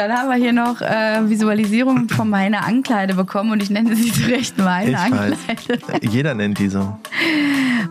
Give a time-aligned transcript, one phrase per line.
[0.00, 4.10] Dann haben wir hier noch äh, Visualisierung von meiner Ankleide bekommen und ich nenne sie
[4.10, 5.36] zu Recht meine Ich Ankleide.
[5.36, 6.00] weiß.
[6.10, 6.96] Jeder nennt die so.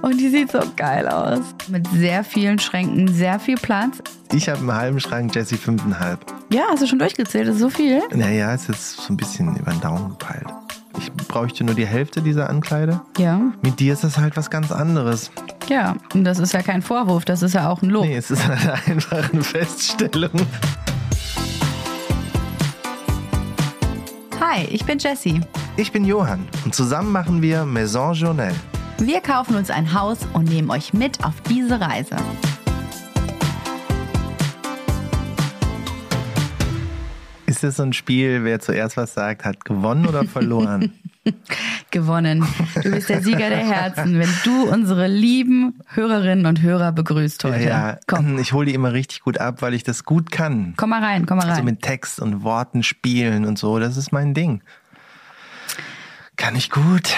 [0.01, 1.41] Und die sieht so geil aus.
[1.67, 3.97] Mit sehr vielen Schränken, sehr viel Platz.
[4.33, 6.19] Ich habe einen halben Schrank, Jessie fünfeinhalb.
[6.51, 7.47] Ja, hast du schon durchgezählt?
[7.47, 8.01] Das ist so viel.
[8.11, 10.47] Naja, ist jetzt so ein bisschen über den Daumen gepeilt.
[10.97, 13.01] Ich bräuchte nur die Hälfte dieser Ankleide.
[13.19, 15.29] Ja, Mit dir ist das halt was ganz anderes.
[15.67, 15.95] ja.
[16.15, 18.05] Und das ist ja kein Vorwurf, das ist ja auch ein Lob.
[18.05, 20.31] Nee, es ist halt einfach eine Feststellung.
[24.51, 25.41] Hi, ich bin Jessie.
[25.77, 28.51] Ich bin Johann und zusammen machen wir Maison Journal.
[28.97, 32.15] Wir kaufen uns ein Haus und nehmen euch mit auf diese Reise.
[37.45, 40.93] Ist das so ein Spiel, wer zuerst was sagt, hat gewonnen oder verloren?
[41.91, 42.45] Gewonnen.
[42.81, 47.63] Du bist der Sieger der Herzen, wenn du unsere lieben Hörerinnen und Hörer begrüßt heute.
[47.63, 50.73] ja, Komm, ich hole die immer richtig gut ab, weil ich das gut kann.
[50.77, 51.65] komm mal rein, komm mal So rein.
[51.65, 54.61] mit Text und Worten spielen und so, das ist mein Ding.
[56.37, 57.13] Kann ich gut.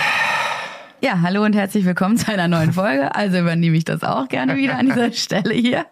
[1.02, 3.14] Ja, hallo und herzlich willkommen zu einer neuen Folge.
[3.16, 5.86] Also übernehme ich das auch gerne wieder an dieser Stelle hier.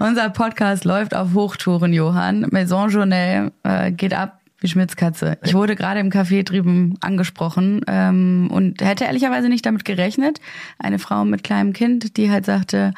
[0.00, 2.46] Unser Podcast läuft auf Hochtouren, Johann.
[2.50, 5.38] Maison Journal äh, geht ab wie Schmitzkatze.
[5.42, 10.40] Ich wurde gerade im Café drüben angesprochen ähm, und hätte ehrlicherweise nicht damit gerechnet.
[10.78, 12.92] Eine Frau mit kleinem Kind, die halt sagte,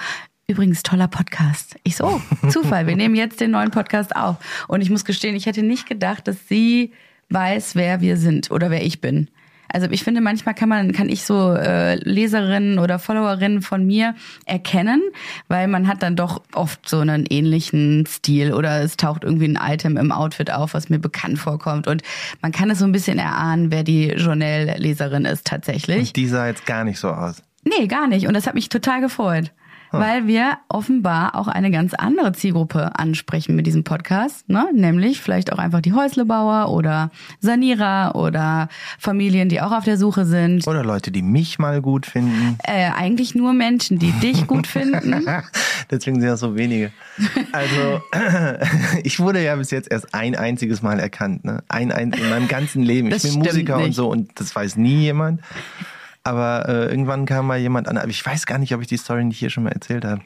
[0.48, 1.76] Übrigens, toller Podcast.
[1.82, 4.36] Ich so, oh, Zufall, wir nehmen jetzt den neuen Podcast auf.
[4.68, 6.92] Und ich muss gestehen, ich hätte nicht gedacht, dass sie
[7.30, 9.30] weiß, wer wir sind oder wer ich bin.
[9.72, 14.14] Also ich finde, manchmal kann man, kann ich so äh, Leserinnen oder Followerinnen von mir
[14.44, 15.02] erkennen,
[15.48, 19.58] weil man hat dann doch oft so einen ähnlichen Stil oder es taucht irgendwie ein
[19.60, 21.86] Item im Outfit auf, was mir bekannt vorkommt.
[21.86, 22.02] Und
[22.42, 26.12] man kann es so ein bisschen erahnen, wer die Journal-Leserin ist tatsächlich.
[26.12, 27.42] Die sah jetzt gar nicht so aus.
[27.64, 28.26] Nee, gar nicht.
[28.26, 29.52] Und das hat mich total gefreut.
[30.00, 34.68] Weil wir offenbar auch eine ganz andere Zielgruppe ansprechen mit diesem Podcast, ne?
[34.74, 40.24] nämlich vielleicht auch einfach die Häuslebauer oder Sanierer oder Familien, die auch auf der Suche
[40.24, 40.66] sind.
[40.66, 42.58] Oder Leute, die mich mal gut finden.
[42.64, 45.26] Äh, eigentlich nur Menschen, die dich gut finden.
[45.90, 46.92] Deswegen sind das so wenige.
[47.52, 48.00] Also,
[49.04, 51.44] ich wurde ja bis jetzt erst ein einziges Mal erkannt.
[51.44, 51.62] Ne?
[51.68, 53.10] Ein, ein in meinem ganzen Leben.
[53.10, 53.96] Das ich bin Musiker und nicht.
[53.96, 55.40] so und das weiß nie jemand.
[56.24, 57.98] Aber äh, irgendwann kam mal jemand an.
[57.98, 60.22] Aber ich weiß gar nicht, ob ich die Story nicht hier schon mal erzählt habe.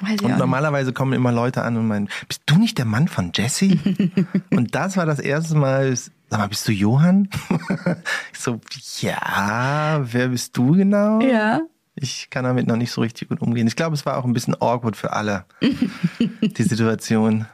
[0.00, 3.32] Weiß Und normalerweise kommen immer Leute an und meinen, bist du nicht der Mann von
[3.34, 3.76] Jesse?
[4.50, 7.28] und das war das erste Mal, sag mal, bist du Johann?
[8.32, 8.60] ich so,
[9.00, 11.20] ja, wer bist du genau?
[11.20, 11.60] Ja.
[11.96, 13.68] Ich kann damit noch nicht so richtig gut umgehen.
[13.68, 15.44] Ich glaube, es war auch ein bisschen awkward für alle,
[16.40, 17.46] die Situation.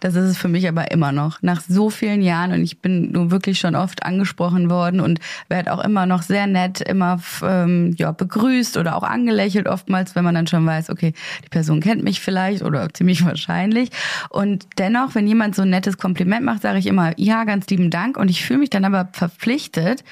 [0.00, 1.40] Das ist es für mich aber immer noch.
[1.40, 5.72] Nach so vielen Jahren und ich bin nun wirklich schon oft angesprochen worden und werde
[5.72, 10.34] auch immer noch sehr nett, immer ähm, ja, begrüßt oder auch angelächelt oftmals, wenn man
[10.34, 13.88] dann schon weiß, okay, die Person kennt mich vielleicht oder ziemlich wahrscheinlich.
[14.28, 17.88] Und dennoch, wenn jemand so ein nettes Kompliment macht, sage ich immer, ja, ganz lieben
[17.90, 18.18] Dank.
[18.18, 20.04] Und ich fühle mich dann aber verpflichtet,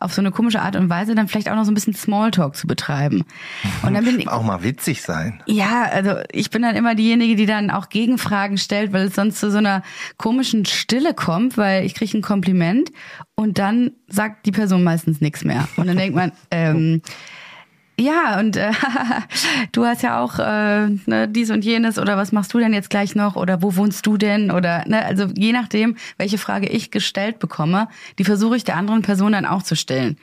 [0.00, 2.56] auf so eine komische Art und Weise dann vielleicht auch noch so ein bisschen Smalltalk
[2.56, 3.24] zu betreiben.
[3.82, 5.42] Und dann bin ich, Auch mal witzig sein.
[5.46, 9.40] ja, also ich bin dann immer diejenige, die dann auch Gegenfragen stellt, weil es sonst
[9.40, 9.82] zu so einer
[10.16, 12.90] komischen Stille kommt, weil ich kriege ein Kompliment
[13.34, 15.68] und dann sagt die Person meistens nichts mehr.
[15.76, 17.02] Und dann denkt man, ähm,
[17.98, 18.70] ja, und äh,
[19.72, 22.90] du hast ja auch äh, ne, dies und jenes oder was machst du denn jetzt
[22.90, 26.90] gleich noch oder wo wohnst du denn oder ne, also je nachdem, welche Frage ich
[26.90, 27.88] gestellt bekomme,
[28.18, 30.16] die versuche ich der anderen Person dann auch zu stellen.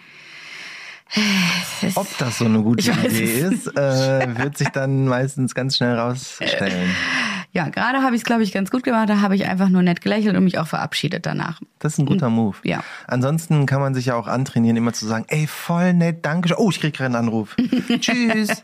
[1.96, 6.96] Ob das so eine gute Idee ist, äh, wird sich dann meistens ganz schnell rausstellen.
[7.56, 9.10] Ja, gerade habe ich es, glaube ich, ganz gut gemacht.
[9.10, 11.62] Da habe ich einfach nur nett gelächelt und mich auch verabschiedet danach.
[11.80, 12.58] Das ist ein guter Move.
[12.64, 12.84] ja.
[13.08, 16.58] Ansonsten kann man sich ja auch antrainieren, immer zu sagen, ey, voll nett, danke schön.
[16.60, 17.56] Oh, ich krieg gerade einen Anruf.
[18.00, 18.64] Tschüss.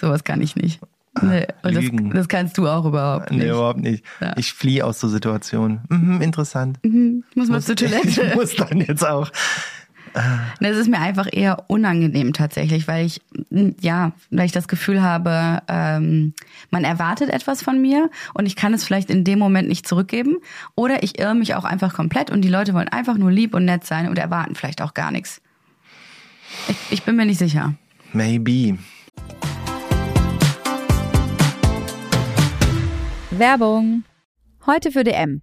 [0.00, 0.80] Sowas kann ich nicht.
[1.20, 3.42] Nee, und das, das kannst du auch überhaupt nicht.
[3.42, 4.04] Nee, überhaupt nicht.
[4.20, 4.34] Ja.
[4.36, 5.80] Ich fliehe aus so Situationen.
[5.88, 6.78] Mhm, interessant.
[6.82, 8.36] Ich muss mal zur Ich Toilette.
[8.36, 9.28] muss dann jetzt auch.
[10.60, 13.20] Das ist mir einfach eher unangenehm tatsächlich, weil ich,
[13.80, 16.34] ja, weil ich das Gefühl habe, ähm,
[16.70, 20.36] man erwartet etwas von mir und ich kann es vielleicht in dem Moment nicht zurückgeben.
[20.74, 23.64] Oder ich irre mich auch einfach komplett und die Leute wollen einfach nur lieb und
[23.64, 25.40] nett sein und erwarten vielleicht auch gar nichts.
[26.68, 27.74] Ich, ich bin mir nicht sicher.
[28.12, 28.78] Maybe.
[33.30, 34.04] Werbung.
[34.66, 35.42] Heute für DM.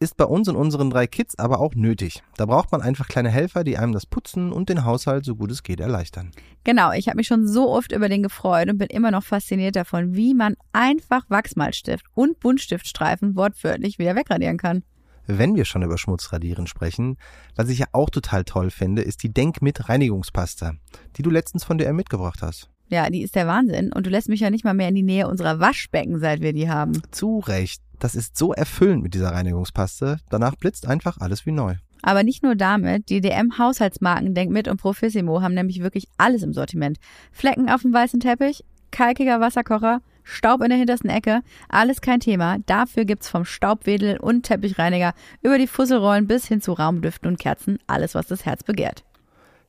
[0.00, 2.22] Ist bei uns und unseren drei Kids aber auch nötig.
[2.36, 5.50] Da braucht man einfach kleine Helfer, die einem das Putzen und den Haushalt so gut
[5.50, 6.30] es geht erleichtern.
[6.64, 9.76] Genau, ich habe mich schon so oft über den gefreut und bin immer noch fasziniert
[9.76, 14.82] davon, wie man einfach Wachsmalstift und Buntstiftstreifen wortwörtlich wieder wegradieren kann.
[15.26, 17.16] Wenn wir schon über Schmutzradieren sprechen,
[17.56, 20.74] was ich ja auch total toll finde, ist die Denk mit Reinigungspasta,
[21.16, 22.68] die du letztens von DM mitgebracht hast.
[22.88, 25.02] Ja, die ist der Wahnsinn und du lässt mich ja nicht mal mehr in die
[25.02, 27.02] Nähe unserer Waschbecken, seit wir die haben.
[27.10, 27.82] Zu Recht.
[27.98, 30.18] Das ist so erfüllend mit dieser Reinigungspaste.
[30.28, 31.76] Danach blitzt einfach alles wie neu.
[32.02, 36.52] Aber nicht nur damit, die DM-Haushaltsmarken Denk mit und Profissimo haben nämlich wirklich alles im
[36.52, 36.98] Sortiment.
[37.32, 42.58] Flecken auf dem weißen Teppich, kalkiger Wasserkocher, Staub in der hintersten Ecke, alles kein Thema.
[42.66, 47.78] Dafür gibt's vom Staubwedel und Teppichreiniger über die Fusselrollen bis hin zu Raumdüften und Kerzen
[47.86, 49.04] alles, was das Herz begehrt.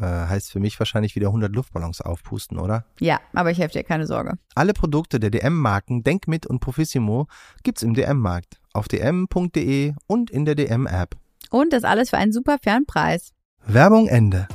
[0.00, 2.84] Äh, heißt für mich wahrscheinlich wieder 100 Luftballons aufpusten, oder?
[3.00, 4.34] Ja, aber ich helfe dir, keine Sorge.
[4.54, 7.28] Alle Produkte der DM-Marken Denkmit und Profissimo
[7.62, 11.16] gibt's im DM-Markt, auf dm.de und in der DM-App.
[11.50, 13.32] Und das alles für einen super fairen Preis.
[13.64, 14.48] Werbung Ende.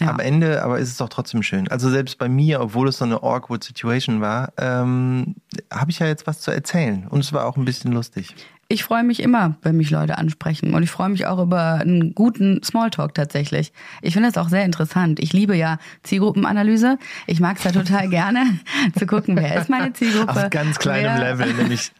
[0.00, 0.08] Ja.
[0.08, 1.68] Am Ende aber ist es doch trotzdem schön.
[1.68, 5.36] Also selbst bei mir, obwohl es so eine awkward Situation war, ähm,
[5.70, 7.06] habe ich ja jetzt was zu erzählen.
[7.06, 8.34] Und es war auch ein bisschen lustig.
[8.72, 10.74] Ich freue mich immer, wenn mich Leute ansprechen.
[10.74, 13.72] Und ich freue mich auch über einen guten Smalltalk tatsächlich.
[14.00, 15.18] Ich finde das auch sehr interessant.
[15.18, 16.96] Ich liebe ja Zielgruppenanalyse.
[17.26, 18.60] Ich mag es ja total gerne
[18.96, 20.44] zu gucken, wer ist meine Zielgruppe.
[20.44, 21.90] Auf ganz kleinem wer, Level, nämlich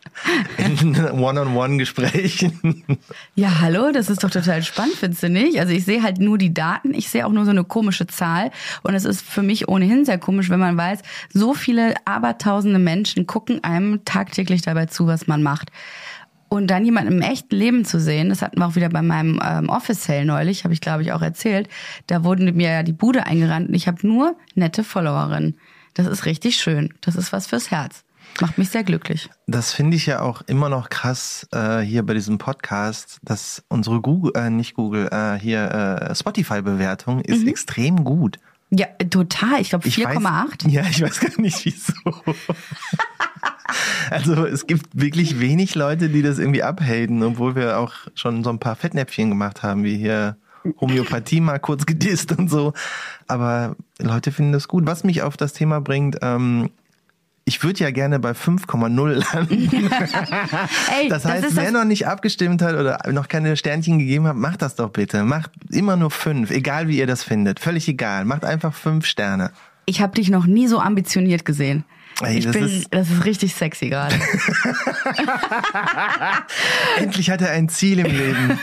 [0.58, 2.84] in One-on-One-Gesprächen.
[3.34, 5.58] Ja, hallo, das ist doch total spannend, findest du nicht?
[5.58, 8.52] Also ich sehe halt nur die Daten, ich sehe auch nur so eine komische Zahl
[8.82, 11.00] und es ist für mich ohnehin sehr komisch, wenn man weiß,
[11.32, 15.73] so viele abertausende Menschen gucken einem tagtäglich dabei zu, was man macht.
[16.52, 19.41] Und dann jemanden im echten Leben zu sehen, das hatten wir auch wieder bei meinem
[19.43, 21.69] ähm, Office Sale neulich, habe ich glaube ich auch erzählt.
[22.08, 25.56] Da wurden mir ja die Bude eingerannt und ich habe nur nette Followerinnen.
[25.94, 26.93] Das ist richtig schön.
[27.02, 28.02] Das ist was fürs Herz.
[28.41, 29.29] Macht mich sehr glücklich.
[29.47, 34.00] Das finde ich ja auch immer noch krass äh, hier bei diesem Podcast, dass unsere
[34.00, 35.70] Google, äh, nicht Google, äh, hier
[36.11, 38.38] äh, Spotify-Bewertung ist extrem gut.
[38.70, 39.61] Ja, total.
[39.61, 40.69] Ich glaube Ich weiß- 4,8.
[40.69, 41.93] Ja, ich weiß gar nicht wieso.
[44.11, 48.50] also es gibt wirklich wenig Leute, die das irgendwie abhaten, obwohl wir auch schon so
[48.50, 50.37] ein paar Fettnäpfchen gemacht haben, wie hier
[50.81, 52.72] Homöopathie mal kurz gedisst und so.
[53.26, 54.87] Aber Leute finden das gut.
[54.87, 56.70] Was mich auf das Thema bringt, ähm,
[57.44, 59.52] ich würde ja gerne bei 5,0 landen.
[61.00, 64.37] Ey, Das heißt, ist wer noch nicht abgestimmt hat oder noch keine Sternchen gegeben hat,
[64.37, 65.25] macht das doch bitte.
[65.25, 67.58] Macht immer nur fünf, egal wie ihr das findet.
[67.58, 68.25] Völlig egal.
[68.25, 69.50] Macht einfach fünf Sterne.
[69.87, 71.84] Ich habe dich noch nie so ambitioniert gesehen.
[72.22, 74.14] Ey, ich das bin, ist- das ist richtig sexy gerade.
[76.99, 78.58] Endlich hat er ein Ziel im Leben.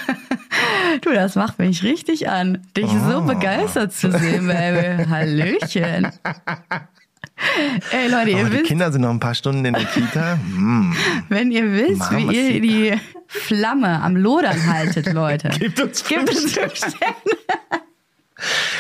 [1.02, 3.22] du, das macht mich richtig an, dich so Oh.
[3.22, 5.04] begeistert zu sehen, Baby.
[5.10, 6.12] Hallöchen.
[7.92, 10.40] Ey Leute, ihr die wisst, Kinder sind noch ein paar Stunden in der Kita.
[10.56, 10.96] Hm.
[11.30, 12.94] wenn ihr wisst, Mama wie ihr die
[13.28, 15.50] Flamme am Lodern haltet, Leute.
[15.50, 17.16] Gebt uns Gibt fünf es fünf Sterne.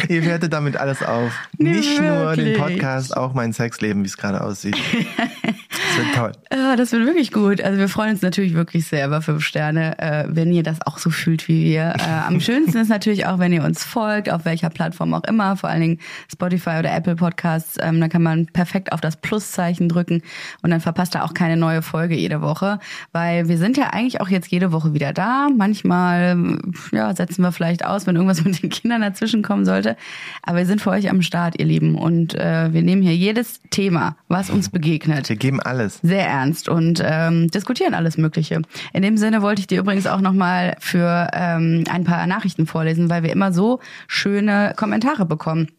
[0.07, 1.31] Ihr wertet damit alles auf.
[1.59, 2.57] Nee, Nicht nur den wirklich.
[2.57, 4.77] Podcast, auch mein Sexleben, wie es gerade aussieht.
[5.77, 6.31] Das wird toll.
[6.51, 7.61] Ja, das wird wirklich gut.
[7.61, 10.97] Also wir freuen uns natürlich wirklich sehr über fünf Sterne, äh, wenn ihr das auch
[10.97, 11.93] so fühlt wie wir.
[11.97, 15.55] Äh, am schönsten ist natürlich auch, wenn ihr uns folgt, auf welcher Plattform auch immer,
[15.55, 15.99] vor allen Dingen
[16.31, 17.77] Spotify oder Apple Podcasts.
[17.79, 20.23] Ähm, da kann man perfekt auf das Pluszeichen drücken
[20.61, 22.79] und dann verpasst ihr auch keine neue Folge jede Woche,
[23.11, 25.47] weil wir sind ja eigentlich auch jetzt jede Woche wieder da.
[25.55, 26.57] Manchmal
[26.91, 29.97] ja, setzen wir vielleicht aus, wenn irgendwas mit den Kindern dazwischen kommen sollte.
[30.43, 31.95] Aber wir sind für euch am Start, ihr Lieben.
[31.95, 35.99] Und äh, wir nehmen hier jedes Thema, was uns begegnet, Wir geben alles.
[36.03, 38.61] sehr ernst und ähm, diskutieren alles Mögliche.
[38.93, 43.09] In dem Sinne wollte ich dir übrigens auch nochmal für ähm, ein paar Nachrichten vorlesen,
[43.09, 45.69] weil wir immer so schöne Kommentare bekommen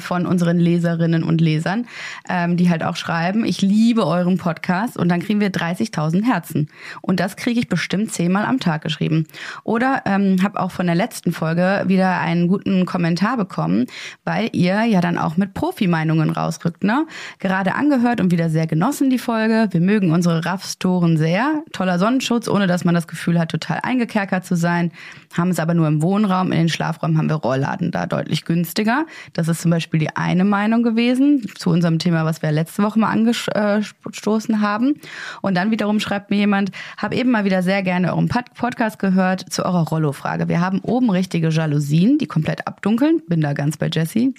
[0.00, 1.86] von unseren Leserinnen und Lesern,
[2.28, 6.68] ähm, die halt auch schreiben, ich liebe euren Podcast und dann kriegen wir 30.000 Herzen.
[7.02, 9.26] Und das kriege ich bestimmt zehnmal am Tag geschrieben.
[9.64, 13.86] Oder ähm, habe auch von der letzten Folge wieder einen guten Kommentar bekommen,
[14.24, 16.84] weil ihr ja dann auch mit Profi-Meinungen rausrückt.
[16.84, 17.06] Ne?
[17.38, 19.68] Gerade angehört und wieder sehr genossen die Folge.
[19.70, 21.62] Wir mögen unsere Raffstoren sehr.
[21.72, 24.92] Toller Sonnenschutz, ohne dass man das Gefühl hat, total eingekerkert zu sein.
[25.36, 26.52] Haben es aber nur im Wohnraum.
[26.52, 29.06] In den Schlafräumen haben wir Rollladen da deutlich günstiger.
[29.32, 32.82] Das ist ist zum Beispiel die eine Meinung gewesen zu unserem Thema, was wir letzte
[32.82, 34.94] Woche mal angestoßen haben.
[35.42, 39.52] Und dann wiederum schreibt mir jemand, habe eben mal wieder sehr gerne euren Podcast gehört
[39.52, 40.48] zu eurer Rollo-Frage.
[40.48, 43.20] Wir haben oben richtige Jalousien, die komplett abdunkeln.
[43.28, 44.34] Bin da ganz bei Jessie.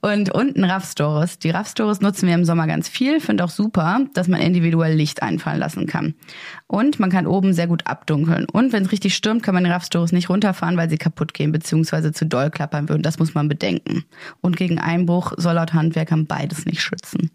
[0.00, 1.38] Und unten RAV-Stores.
[1.38, 3.20] Die RAV-Stores nutzen wir im Sommer ganz viel.
[3.20, 6.14] Finde auch super, dass man individuell Licht einfallen lassen kann.
[6.66, 8.46] Und man kann oben sehr gut abdunkeln.
[8.52, 11.52] Und wenn es richtig stürmt, kann man die RAV-Stores nicht runterfahren, weil sie kaputt gehen
[11.52, 12.12] bzw.
[12.12, 13.02] zu doll klappern würden.
[13.02, 14.04] Das muss man bedenken.
[14.40, 17.30] Und gegen Einbruch soll laut Handwerkern beides nicht schützen.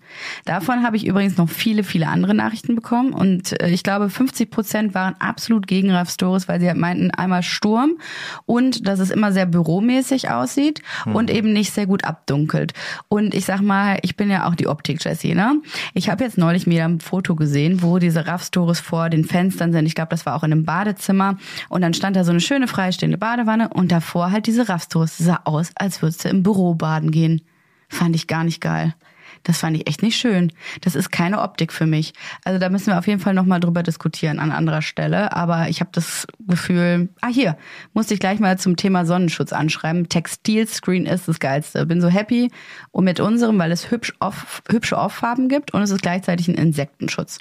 [0.46, 3.14] Davon habe ich übrigens noch viele, viele andere Nachrichten bekommen.
[3.14, 7.44] Und äh, ich glaube, 50 Prozent waren absolut gegen RAV-Stores, weil sie halt meinten, einmal
[7.44, 7.98] Sturm
[8.46, 11.16] und dass es immer sehr büromäßig aussieht mhm.
[11.16, 12.74] und eben nicht sehr gut abdunkelt.
[13.08, 15.62] Und ich sag mal, ich bin ja auch die Optik, Jessie, ne?
[15.94, 19.86] Ich habe jetzt neulich wieder ein Foto gesehen, wo diese Raffstores vor den Fenstern sind.
[19.86, 21.38] Ich glaube, das war auch in einem Badezimmer.
[21.70, 25.18] Und dann stand da so eine schöne freistehende Badewanne und davor halt diese Raffstores.
[25.18, 27.42] Sah aus, als würdest du im Büro baden gehen.
[27.90, 28.96] Fand ich gar nicht geil.
[29.44, 30.52] Das fand ich echt nicht schön.
[30.82, 32.14] Das ist keine Optik für mich.
[32.44, 35.34] Also da müssen wir auf jeden Fall nochmal drüber diskutieren an anderer Stelle.
[35.34, 37.58] Aber ich habe das Gefühl, ah hier,
[37.94, 40.08] musste ich gleich mal zum Thema Sonnenschutz anschreiben.
[40.10, 41.86] Textilscreen ist das Geilste.
[41.86, 42.50] Bin so happy
[42.92, 46.56] und mit unserem, weil es hübsch off, hübsche Off-Farben gibt und es ist gleichzeitig ein
[46.56, 47.40] Insektenschutz.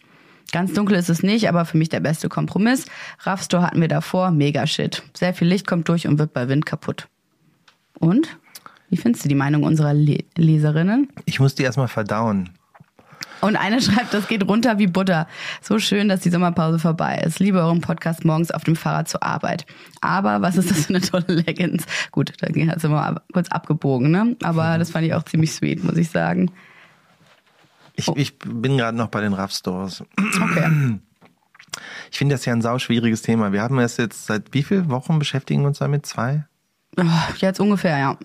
[0.51, 2.85] Ganz dunkel ist es nicht, aber für mich der beste Kompromiss.
[3.21, 5.03] Raffstore hatten wir davor, mega shit.
[5.17, 7.09] Sehr viel Licht kommt durch und wird bei Wind kaputt.
[7.99, 8.37] Und?
[8.93, 11.09] Wie findest du die Meinung unserer Le Leserinnen?
[11.25, 12.51] Ich muss die erstmal verdauen.
[13.41, 15.27] Und eine schreibt, das geht runter wie Butter.
[15.63, 17.41] So schön, dass die Sommerpause vorbei ist.
[17.41, 19.65] Liebe euren Podcast morgens auf dem Fahrrad zur Arbeit.
[20.03, 21.87] Aber was ist das für eine tolle Leggings?
[22.11, 24.37] Gut, da ging es immer kurz abgebogen, ne?
[24.43, 26.51] Aber das fand ich auch ziemlich sweet, muss ich sagen.
[27.95, 28.15] Ich, oh.
[28.15, 30.05] ich bin gerade noch bei den Rough Stores.
[30.19, 30.99] Okay.
[32.11, 33.55] Ich finde das ja ein sauschwieriges Thema.
[33.55, 36.05] Wir haben es jetzt seit wie vielen Wochen beschäftigen wir uns damit?
[36.05, 36.45] Zwei?
[36.99, 37.05] Oh,
[37.39, 38.19] jetzt ungefähr, ja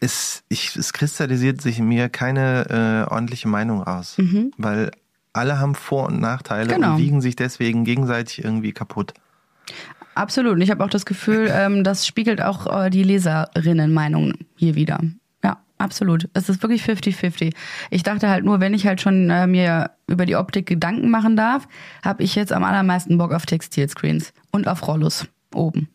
[0.00, 4.52] es, ich, es kristallisiert sich in mir keine äh, ordentliche Meinung raus, mhm.
[4.56, 4.90] weil
[5.32, 6.94] alle haben Vor- und Nachteile genau.
[6.94, 9.14] und wiegen sich deswegen gegenseitig irgendwie kaputt.
[10.14, 10.54] Absolut.
[10.54, 15.00] Und ich habe auch das Gefühl, ähm, das spiegelt auch äh, die Leserinnenmeinung hier wieder.
[15.44, 16.28] Ja, absolut.
[16.32, 17.54] Es ist wirklich 50-50.
[17.90, 21.36] Ich dachte halt nur, wenn ich halt schon äh, mir über die Optik Gedanken machen
[21.36, 21.68] darf,
[22.02, 25.88] habe ich jetzt am allermeisten Bock auf Textilscreens und auf Rollos oben.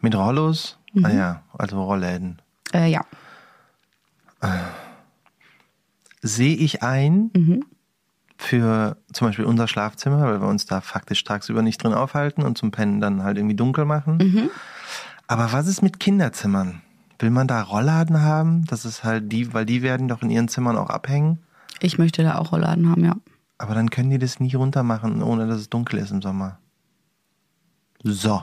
[0.00, 1.04] Mit Rollos Mhm.
[1.04, 2.40] Ah ja, also Rollläden.
[2.72, 3.02] Äh, ja.
[4.40, 4.48] Äh,
[6.22, 7.64] sehe ich ein mhm.
[8.38, 12.56] für zum Beispiel unser Schlafzimmer, weil wir uns da faktisch tagsüber nicht drin aufhalten und
[12.56, 14.16] zum Pennen dann halt irgendwie dunkel machen.
[14.16, 14.50] Mhm.
[15.26, 16.80] Aber was ist mit Kinderzimmern?
[17.18, 18.64] Will man da Rollladen haben?
[18.64, 21.40] Das ist halt die, weil die werden doch in ihren Zimmern auch abhängen.
[21.80, 23.16] Ich möchte da auch Rollladen haben, ja.
[23.58, 26.58] Aber dann können die das nie runter machen, ohne dass es dunkel ist im Sommer.
[28.02, 28.42] So.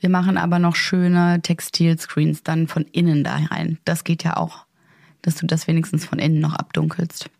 [0.00, 3.78] Wir machen aber noch schöne Textilscreens dann von innen da rein.
[3.84, 4.66] Das geht ja auch,
[5.22, 7.30] dass du das wenigstens von innen noch abdunkelst.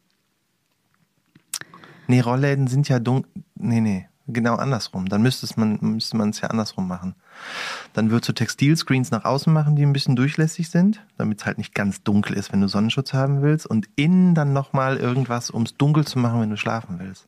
[2.07, 3.31] Nee, Rollläden sind ja dunkel.
[3.55, 5.09] Nee, nee, genau andersrum.
[5.09, 7.15] Dann müsste man müsste man es ja andersrum machen.
[7.95, 11.57] Dann würdest du Textilscreens nach außen machen, die ein bisschen durchlässig sind, damit es halt
[11.57, 13.67] nicht ganz dunkel ist, wenn du Sonnenschutz haben willst.
[13.67, 17.27] Und innen dann nochmal irgendwas, um es dunkel zu machen, wenn du schlafen willst.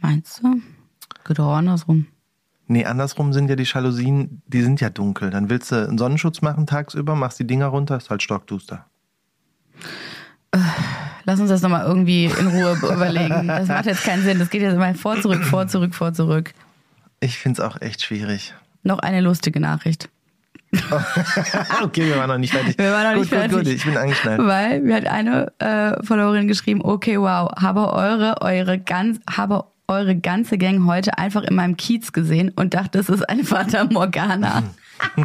[0.00, 0.60] Meinst du?
[1.24, 2.06] Geht auch andersrum.
[2.66, 5.30] Nee, andersrum sind ja die Jalousien, die sind ja dunkel.
[5.30, 8.86] Dann willst du einen Sonnenschutz machen tagsüber, machst die Dinger runter, ist halt stockduster.
[10.52, 10.58] Äh,
[11.24, 13.48] lass uns das nochmal irgendwie in Ruhe überlegen.
[13.48, 14.38] Das macht jetzt keinen Sinn.
[14.38, 16.52] Das geht jetzt immer vor, zurück, vor, zurück, vor, zurück.
[17.20, 18.54] Ich find's auch echt schwierig.
[18.82, 20.08] Noch eine lustige Nachricht.
[21.82, 22.76] okay, wir waren noch nicht fertig.
[22.78, 23.56] Wir waren noch nicht gut, fertig.
[23.56, 24.40] Gut, gut, ich bin angeschnallt.
[24.40, 30.16] Weil mir hat eine äh, Followerin geschrieben, okay, wow, habe eure, eure ganz, habe eure
[30.16, 34.62] ganze Gang heute einfach in meinem Kiez gesehen und dachte, es ist eine Fata Morgana.
[35.16, 35.22] die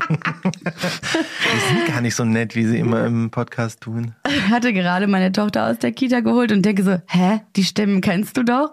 [1.76, 4.14] sind gar nicht so nett, wie sie immer im Podcast tun.
[4.28, 8.02] Ich hatte gerade meine Tochter aus der Kita geholt und denke so, hä, die Stimmen
[8.02, 8.72] kennst du doch?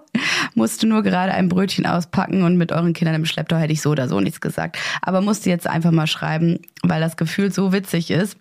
[0.55, 3.91] Musste nur gerade ein Brötchen auspacken und mit euren Kindern im Schlepptau hätte ich so
[3.91, 4.79] oder so nichts gesagt.
[5.03, 8.37] Aber musste jetzt einfach mal schreiben, weil das Gefühl so witzig ist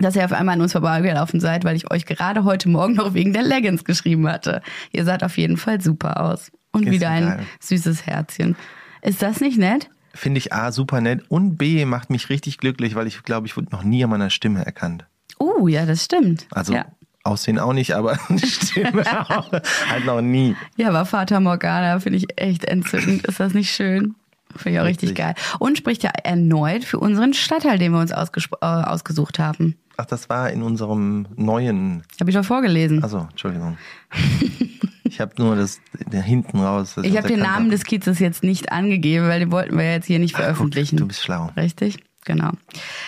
[0.00, 3.14] dass ihr auf einmal an uns vorbeigelaufen seid, weil ich euch gerade heute Morgen noch
[3.14, 4.62] wegen der Leggings geschrieben hatte.
[4.92, 6.52] Ihr seid auf jeden Fall super aus.
[6.72, 7.46] Und Ist wieder ein geil.
[7.60, 8.56] süßes Herzchen.
[9.02, 9.90] Ist das nicht nett?
[10.14, 11.22] Finde ich A, super nett.
[11.28, 14.30] Und B, macht mich richtig glücklich, weil ich glaube, ich wurde noch nie an meiner
[14.30, 15.06] Stimme erkannt.
[15.38, 16.46] Oh, uh, ja, das stimmt.
[16.50, 16.86] Also ja.
[17.24, 20.56] Aussehen auch nicht, aber Stimme auch, halt noch nie.
[20.76, 23.26] Ja, aber Vater Morgana finde ich echt entzückend.
[23.26, 24.14] Ist das nicht schön?
[24.56, 25.10] Finde ich auch richtig.
[25.10, 25.34] richtig geil.
[25.58, 29.76] Und spricht ja erneut für unseren Stadtteil, den wir uns äh, ausgesucht haben.
[29.98, 32.02] Ach, das war in unserem neuen.
[32.18, 33.02] Habe ich doch vorgelesen.
[33.02, 33.76] Also, Entschuldigung.
[35.08, 36.96] ich habe nur das hinten raus.
[37.02, 40.18] Ich habe den Namen des Kiezes jetzt nicht angegeben, weil den wollten wir jetzt hier
[40.18, 40.96] nicht veröffentlichen.
[40.96, 41.50] Ach, du bist schlau.
[41.56, 41.98] Richtig?
[42.24, 42.50] Genau.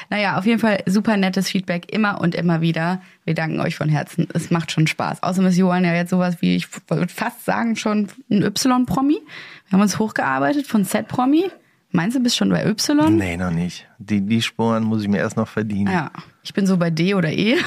[0.08, 3.02] Naja, auf jeden Fall super nettes Feedback immer und immer wieder.
[3.24, 4.26] Wir danken euch von Herzen.
[4.32, 5.22] Es macht schon Spaß.
[5.22, 9.18] Außerdem ist Johann ja jetzt sowas wie, ich würde fast sagen, schon ein Y-Promi.
[9.68, 11.50] Wir haben uns hochgearbeitet von Z-Promi.
[11.92, 13.14] Meinst du, bist schon bei Y?
[13.14, 13.86] Nee, noch nicht.
[13.98, 15.92] Die, die Spuren muss ich mir erst noch verdienen.
[15.92, 16.10] Ja,
[16.42, 17.56] ich bin so bei D oder E.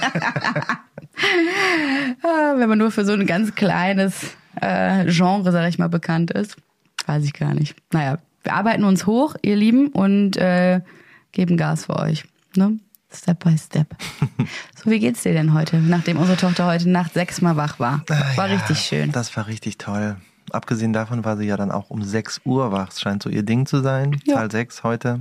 [2.22, 6.30] Ah, Wenn man nur für so ein ganz kleines äh, Genre, sag ich mal, bekannt
[6.30, 6.56] ist.
[7.06, 7.74] Weiß ich gar nicht.
[7.92, 10.80] Naja, wir arbeiten uns hoch, ihr Lieben, und äh,
[11.32, 12.24] geben Gas für euch.
[12.56, 12.78] Ne?
[13.12, 13.88] Step by step.
[14.82, 18.02] so, wie geht's dir denn heute, nachdem unsere Tochter heute Nacht sechsmal wach war?
[18.10, 19.12] Ah, War ja, richtig schön.
[19.12, 20.16] Das war richtig toll.
[20.50, 22.88] Abgesehen davon war sie ja dann auch um 6 Uhr wach.
[22.90, 24.18] Es scheint so ihr Ding zu sein.
[24.24, 24.34] Ja.
[24.36, 25.20] Zahl 6 heute.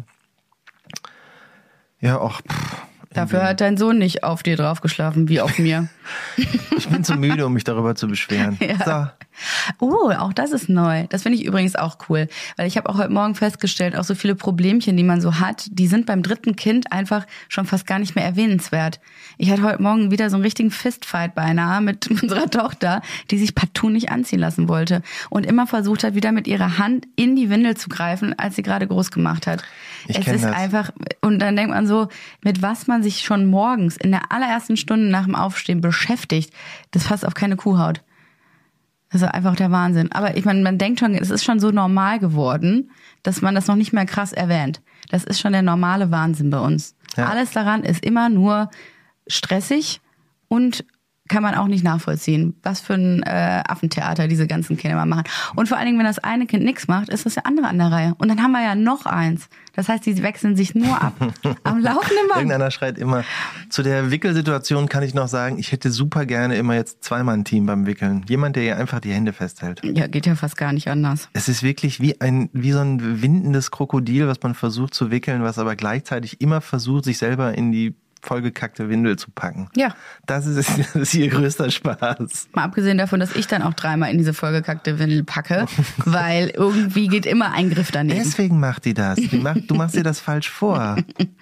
[2.00, 2.42] Ja, auch.
[2.42, 2.82] Pff,
[3.14, 5.88] Dafür hat dein Sohn nicht auf dir drauf geschlafen, wie auf mir.
[6.78, 8.58] ich bin zu müde, um mich darüber zu beschweren.
[8.86, 9.08] So.
[9.80, 11.06] Oh, auch das ist neu.
[11.10, 12.28] Das finde ich übrigens auch cool,
[12.58, 15.68] weil ich habe auch heute Morgen festgestellt, auch so viele Problemchen, die man so hat,
[15.72, 19.00] die sind beim dritten Kind einfach schon fast gar nicht mehr erwähnenswert.
[19.38, 23.02] Ich hatte heute Morgen wieder so einen richtigen Fistfight beinahe mit unserer Tochter,
[23.32, 27.08] die sich partout nicht anziehen lassen wollte und immer versucht hat, wieder mit ihrer Hand
[27.16, 29.64] in die Windel zu greifen, als sie gerade groß gemacht hat.
[30.08, 30.56] Ich es ist das.
[30.56, 30.92] einfach
[31.22, 32.08] und dann denkt man so,
[32.44, 36.54] mit was man sich schon morgens in der allerersten Stunde nach dem Aufstehen beschäftigt,
[36.92, 38.02] das fasst auf keine Kuhhaut.
[39.12, 40.12] Das ist einfach der Wahnsinn.
[40.12, 42.90] Aber ich meine, man denkt schon, es ist schon so normal geworden,
[43.22, 44.82] dass man das noch nicht mehr krass erwähnt.
[45.10, 46.96] Das ist schon der normale Wahnsinn bei uns.
[47.16, 47.28] Ja.
[47.28, 48.72] Alles daran ist immer nur
[49.28, 50.02] stressig
[50.48, 50.84] und
[51.30, 55.24] kann man auch nicht nachvollziehen, was für ein äh, Affentheater diese ganzen Kinder mal machen.
[55.56, 57.78] Und vor allen Dingen, wenn das eine Kind nichts macht, ist das der andere an
[57.78, 58.16] der Reihe.
[58.18, 59.48] Und dann haben wir ja noch eins.
[59.76, 61.14] Das heißt, die wechseln sich nur ab.
[61.64, 62.42] Am laufenden Band.
[62.42, 63.24] Irgendeiner schreit immer.
[63.70, 67.46] Zu der Wickelsituation kann ich noch sagen, ich hätte super gerne immer jetzt zweimal ein
[67.46, 68.26] Team beim Wickeln.
[68.28, 69.82] Jemand, der ihr einfach die Hände festhält.
[69.84, 71.30] Ja, geht ja fast gar nicht anders.
[71.34, 75.42] Es ist wirklich wie ein, wie so ein windendes Krokodil, was man versucht zu wickeln,
[75.42, 79.70] was aber gleichzeitig immer versucht, sich selber in die vollgekackte Windel zu packen.
[79.76, 79.94] Ja.
[80.26, 82.48] Das ist, das ist ihr größter Spaß.
[82.54, 85.66] Mal abgesehen davon, dass ich dann auch dreimal in diese vollgekackte Windel packe,
[86.06, 88.20] weil irgendwie geht immer ein Griff daneben.
[88.24, 89.16] Deswegen macht die das.
[89.16, 90.98] Die macht, du machst dir das falsch vor.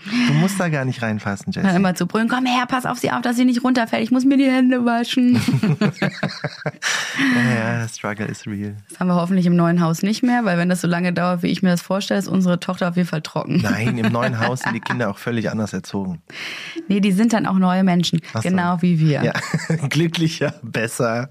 [0.05, 1.75] Du musst da gar nicht reinfassen, Dann Jesse.
[1.77, 4.25] immer zu brüllen, komm her, pass auf sie auf, dass sie nicht runterfällt, ich muss
[4.25, 5.39] mir die Hände waschen.
[7.35, 8.75] Ja, ja, Struggle is real.
[8.89, 11.43] Das haben wir hoffentlich im neuen Haus nicht mehr, weil wenn das so lange dauert,
[11.43, 13.59] wie ich mir das vorstelle, ist unsere Tochter auf jeden Fall trocken.
[13.61, 16.21] Nein, im neuen Haus sind die Kinder auch völlig anders erzogen.
[16.87, 18.39] Nee, die sind dann auch neue Menschen, so.
[18.41, 19.23] genau wie wir.
[19.23, 19.33] Ja,
[19.89, 21.29] glücklicher, besser,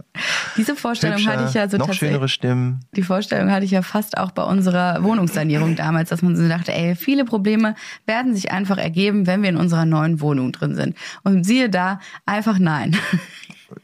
[0.56, 2.10] Diese Vorstellung hübscher, hatte ich ja so noch tatsächlich.
[2.10, 2.80] schönere Stimmen.
[2.96, 6.72] Die Vorstellung hatte ich ja fast auch bei unserer Wohnungssanierung damals, dass man so dachte,
[6.72, 7.74] ey, viele Probleme
[8.06, 10.96] werden sich einfach ergeben, wenn wir in unserer neuen Wohnung drin sind.
[11.24, 12.96] Und siehe da, einfach nein.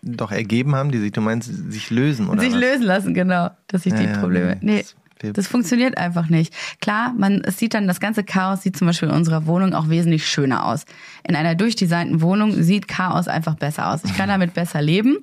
[0.03, 2.61] Doch ergeben haben die sich, du meinst sich lösen, oder sich was?
[2.61, 4.57] lösen lassen, genau, dass sich Ja, die ja, Probleme.
[4.61, 4.73] nee.
[4.73, 4.85] Nee, Wir-
[5.18, 6.55] das funktioniert einfach nicht.
[6.81, 9.88] Klar, man es sieht dann das ganze Chaos sieht zum Beispiel in unserer Wohnung auch
[9.88, 10.85] wesentlich schöner aus.
[11.24, 14.05] In einer durchdesignten Wohnung sieht Chaos einfach besser aus.
[14.05, 15.18] Ich kann damit besser leben.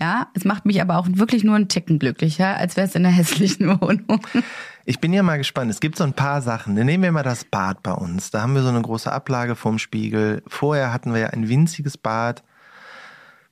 [0.00, 3.04] Ja, es macht mich aber auch wirklich nur einen Ticken glücklicher, als wäre es in
[3.04, 4.20] einer hässlichen Wohnung.
[4.86, 5.70] Ich bin ja mal gespannt.
[5.70, 6.74] Es gibt so ein paar Sachen.
[6.74, 8.30] Nehmen wir mal das Bad bei uns.
[8.30, 10.42] Da haben wir so eine große Ablage vorm Spiegel.
[10.46, 12.42] Vorher hatten wir ja ein winziges Bad,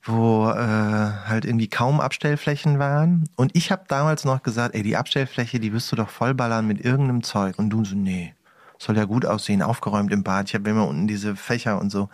[0.05, 3.29] wo äh, halt irgendwie kaum Abstellflächen waren.
[3.35, 6.83] Und ich habe damals noch gesagt, ey, die Abstellfläche, die wirst du doch vollballern mit
[6.83, 7.57] irgendeinem Zeug.
[7.57, 8.33] Und du so, nee,
[8.77, 10.49] soll ja gut aussehen, aufgeräumt im Bad.
[10.49, 12.09] Ich habe immer unten diese Fächer und so.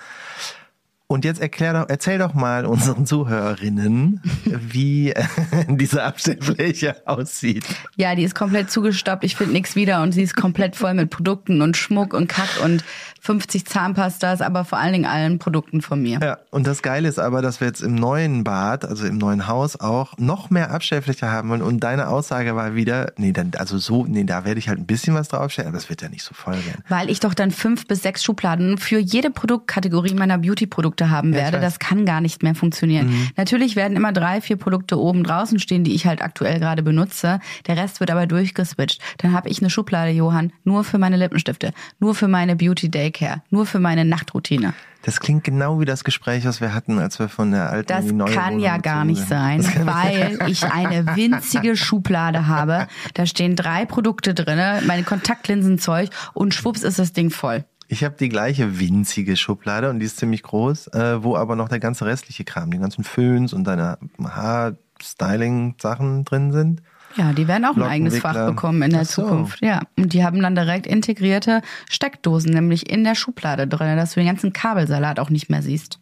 [1.12, 5.24] Und jetzt erklär doch, erzähl doch mal unseren Zuhörerinnen, wie äh,
[5.68, 7.66] diese Abstellfläche aussieht.
[7.96, 9.24] Ja, die ist komplett zugestoppt.
[9.24, 12.64] Ich finde nichts wieder und sie ist komplett voll mit Produkten und Schmuck und Kack
[12.64, 12.84] und
[13.22, 16.20] 50 Zahnpastas, aber vor allen Dingen allen Produkten von mir.
[16.22, 19.48] Ja, und das Geile ist aber, dass wir jetzt im neuen Bad, also im neuen
[19.48, 21.64] Haus auch noch mehr Abstellfläche haben wollen.
[21.64, 24.86] Und deine Aussage war wieder, nee, dann, also so, nee, da werde ich halt ein
[24.86, 26.84] bisschen was draufstellen, aber das wird ja nicht so voll werden.
[26.88, 31.40] Weil ich doch dann fünf bis sechs Schubladen für jede Produktkategorie meiner Beauty-Produkte haben Ja,
[31.40, 31.58] werde.
[31.58, 31.62] Mhm.
[31.62, 33.32] Das kann gar nicht mehr funktionieren.
[33.38, 37.40] Natürlich werden immer drei, vier Produkte oben draußen stehen, die ich halt aktuell gerade benutze.
[37.68, 39.02] Der Rest wird aber durchgeswitcht.
[39.20, 43.42] Dann habe ich eine Schublade, Johann, nur für meine Lippenstifte, nur für meine Beauty Daycare,
[43.50, 44.74] nur für meine Nachtroutine.
[45.04, 48.02] Das klingt genau wie das Gespräch, was wir hatten, als wir von der alten Das
[48.02, 52.88] in die neue kann Wohnung ja gar nicht sein, weil ich eine winzige Schublade habe.
[53.14, 57.64] Da stehen drei Produkte drinne, meine Kontaktlinsenzeug und schwupps ist das Ding voll.
[57.92, 61.70] Ich habe die gleiche winzige Schublade und die ist ziemlich groß, äh, wo aber noch
[61.70, 66.84] der ganze restliche Kram, die ganzen Föhns und deine Haarstyling-Sachen drin sind.
[67.16, 69.24] Ja, die werden auch ein eigenes Fach bekommen in der so.
[69.24, 69.64] Zukunft.
[69.64, 74.20] Ja, und die haben dann direkt integrierte Steckdosen, nämlich in der Schublade drin, dass du
[74.20, 76.00] den ganzen Kabelsalat auch nicht mehr siehst.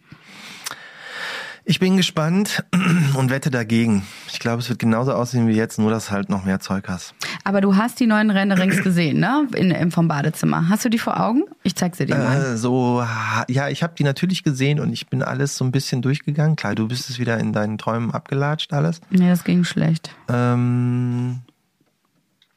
[1.69, 2.63] Ich bin gespannt
[3.17, 4.03] und wette dagegen.
[4.31, 7.13] Ich glaube, es wird genauso aussehen wie jetzt, nur dass halt noch mehr Zeug hast.
[7.43, 9.45] Aber du hast die neuen Renderings gesehen, ne?
[9.53, 10.69] In, in, vom Badezimmer.
[10.69, 11.43] Hast du die vor Augen?
[11.63, 12.53] Ich zeig sie dir mal.
[12.53, 13.03] Äh, so,
[13.49, 16.55] ja, ich habe die natürlich gesehen und ich bin alles so ein bisschen durchgegangen.
[16.55, 19.01] Klar, du bist es wieder in deinen Träumen abgelatscht alles.
[19.09, 20.11] Nee, das ging schlecht.
[20.29, 21.41] Ähm,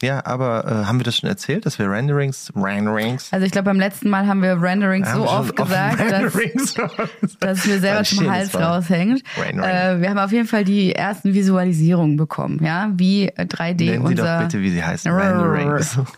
[0.02, 3.32] ja, aber äh, haben wir das schon erzählt, dass wir Renderings, Renderings?
[3.32, 7.66] Also ich glaube, beim letzten Mal haben wir Renderings haben so oft gesagt, dass, dass
[7.66, 9.22] mir selber zum Hals raushängt.
[9.38, 14.10] Äh, wir haben auf jeden Fall die ersten Visualisierungen bekommen, ja, wie 3D Nennen unser...
[14.10, 15.98] Sie doch bitte, wie sie heißen, Renderings.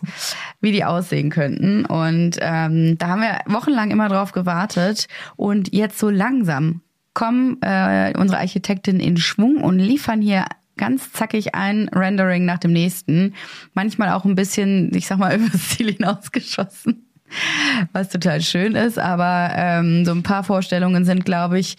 [0.61, 1.83] Wie die aussehen könnten.
[1.85, 6.81] Und ähm, da haben wir wochenlang immer drauf gewartet und jetzt so langsam
[7.13, 10.45] kommen äh, unsere Architektinnen in Schwung und liefern hier
[10.77, 13.33] ganz zackig ein Rendering nach dem nächsten.
[13.73, 17.05] Manchmal auch ein bisschen, ich sag mal, übers Ziel hinausgeschossen
[17.91, 21.75] was total schön ist, aber ähm, so ein paar Vorstellungen sind, glaube ich,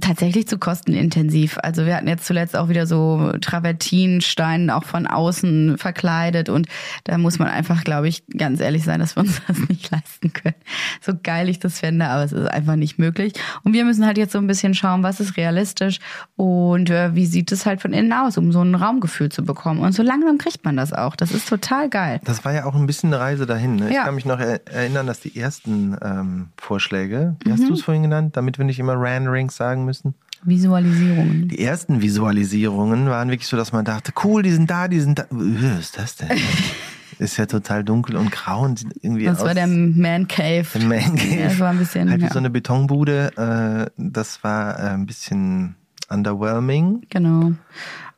[0.00, 1.58] tatsächlich zu kostenintensiv.
[1.62, 6.66] Also wir hatten jetzt zuletzt auch wieder so Travertinsteine auch von außen verkleidet und
[7.04, 10.32] da muss man einfach, glaube ich, ganz ehrlich sein, dass wir uns das nicht leisten
[10.32, 10.54] können.
[11.00, 13.32] So geil ich das fände, aber es ist einfach nicht möglich.
[13.64, 15.98] Und wir müssen halt jetzt so ein bisschen schauen, was ist realistisch
[16.36, 19.80] und äh, wie sieht es halt von innen aus, um so ein Raumgefühl zu bekommen.
[19.80, 21.16] Und so langsam kriegt man das auch.
[21.16, 22.20] Das ist total geil.
[22.24, 23.76] Das war ja auch ein bisschen eine Reise dahin.
[23.76, 23.92] Ne?
[23.92, 24.00] Ja.
[24.00, 27.52] Ich kann mich noch erinnern, erinnern, dass die ersten ähm, Vorschläge, wie mhm.
[27.52, 30.14] hast du es vorhin genannt, damit wir nicht immer Renderings sagen müssen?
[30.42, 31.48] Visualisierungen.
[31.48, 35.18] Die ersten Visualisierungen waren wirklich so, dass man dachte, cool, die sind da, die sind
[35.18, 35.26] da.
[35.30, 36.28] Was ist das denn?
[37.18, 39.46] ist ja total dunkel und grau und sieht irgendwie das aus.
[39.46, 40.66] war der Man Cave.
[40.74, 41.36] Der Man Cave.
[41.36, 42.08] Ja, das war ein bisschen.
[42.08, 42.32] Halt ja.
[42.32, 43.32] so eine Betonbude.
[43.36, 45.74] Äh, das war äh, ein bisschen
[46.08, 47.02] underwhelming.
[47.10, 47.52] Genau.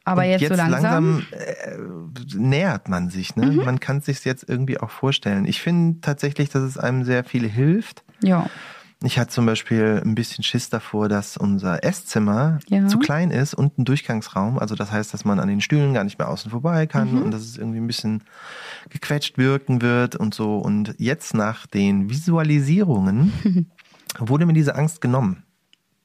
[0.04, 3.36] Aber jetzt, jetzt, so langsam, langsam äh, nähert man sich.
[3.36, 3.46] Ne?
[3.46, 3.64] Mhm.
[3.64, 5.44] Man kann es sich jetzt irgendwie auch vorstellen.
[5.44, 8.02] Ich finde tatsächlich, dass es einem sehr viel hilft.
[8.22, 8.48] Ja.
[9.02, 12.86] Ich hatte zum Beispiel ein bisschen Schiss davor, dass unser Esszimmer ja.
[12.86, 14.58] zu klein ist und ein Durchgangsraum.
[14.58, 17.22] Also das heißt, dass man an den Stühlen gar nicht mehr außen vorbei kann mhm.
[17.22, 18.24] und dass es irgendwie ein bisschen
[18.90, 20.58] gequetscht wirken wird und so.
[20.58, 23.70] Und jetzt nach den Visualisierungen
[24.18, 25.44] wurde mir diese Angst genommen.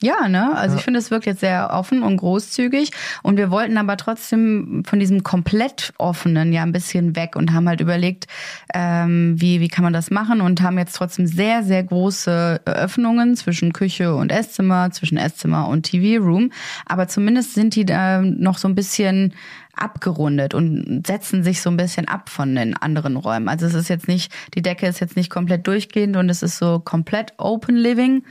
[0.02, 0.54] Ja, ne?
[0.56, 0.80] Also ja.
[0.80, 2.92] ich finde, es wirkt jetzt sehr offen und großzügig.
[3.24, 7.70] Und wir wollten aber trotzdem von diesem komplett offenen ja ein bisschen weg und haben
[7.70, 8.28] halt überlegt,
[8.74, 13.38] ähm, wie, wie kann man das machen und haben jetzt trotzdem sehr, sehr große Öffnungen
[13.38, 16.52] zwischen Küche und Esszimmer, zwischen Esszimmer und TV-Room.
[16.86, 19.34] Aber zumindest sind die da noch so ein bisschen
[19.78, 23.48] abgerundet und setzen sich so ein bisschen ab von den anderen Räumen.
[23.48, 26.58] Also es ist jetzt nicht, die Decke ist jetzt nicht komplett durchgehend und es ist
[26.58, 28.24] so komplett Open Living,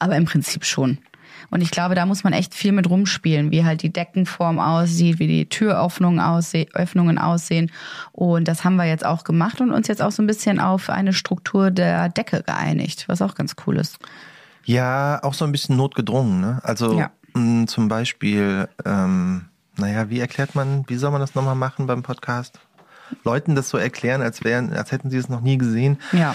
[0.00, 0.98] aber im Prinzip schon.
[1.50, 5.18] Und ich glaube, da muss man echt viel mit rumspielen, wie halt die Deckenform aussieht,
[5.18, 7.70] wie die Türöffnungen aussehen, Öffnungen aussehen.
[8.12, 10.90] Und das haben wir jetzt auch gemacht und uns jetzt auch so ein bisschen auf
[10.90, 13.98] eine Struktur der Decke geeinigt, was auch ganz cool ist.
[14.64, 16.40] Ja, auch so ein bisschen notgedrungen.
[16.40, 16.60] Ne?
[16.62, 17.10] Also ja.
[17.34, 22.02] mh, zum Beispiel, ähm, naja, wie erklärt man, wie soll man das nochmal machen beim
[22.02, 22.60] Podcast?
[23.24, 25.98] Leuten das so erklären, als wären, als hätten sie es noch nie gesehen.
[26.12, 26.34] Ja.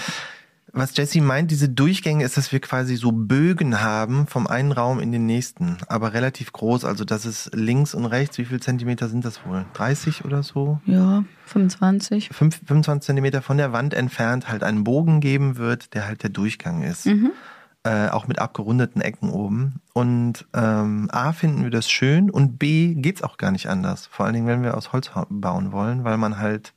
[0.72, 5.00] Was Jesse meint, diese Durchgänge ist, dass wir quasi so Bögen haben vom einen Raum
[5.00, 6.84] in den nächsten, aber relativ groß.
[6.84, 8.38] Also das ist links und rechts.
[8.38, 9.64] Wie viel Zentimeter sind das wohl?
[9.74, 10.80] 30 oder so?
[10.84, 12.30] Ja, 25.
[12.30, 16.30] 5, 25 Zentimeter von der Wand entfernt halt einen Bogen geben wird, der halt der
[16.30, 17.06] Durchgang ist.
[17.06, 17.32] Mhm.
[17.84, 19.80] Äh, auch mit abgerundeten Ecken oben.
[19.94, 24.06] Und ähm, A finden wir das schön und B geht's auch gar nicht anders.
[24.06, 26.74] Vor allen Dingen, wenn wir aus Holz bauen wollen, weil man halt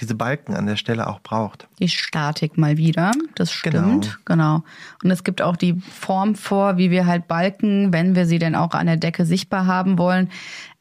[0.00, 1.66] diese Balken an der Stelle auch braucht.
[1.78, 4.60] Die Statik mal wieder, das stimmt, genau.
[4.60, 4.64] genau.
[5.02, 8.54] Und es gibt auch die Form vor, wie wir halt Balken, wenn wir sie denn
[8.54, 10.30] auch an der Decke sichtbar haben wollen,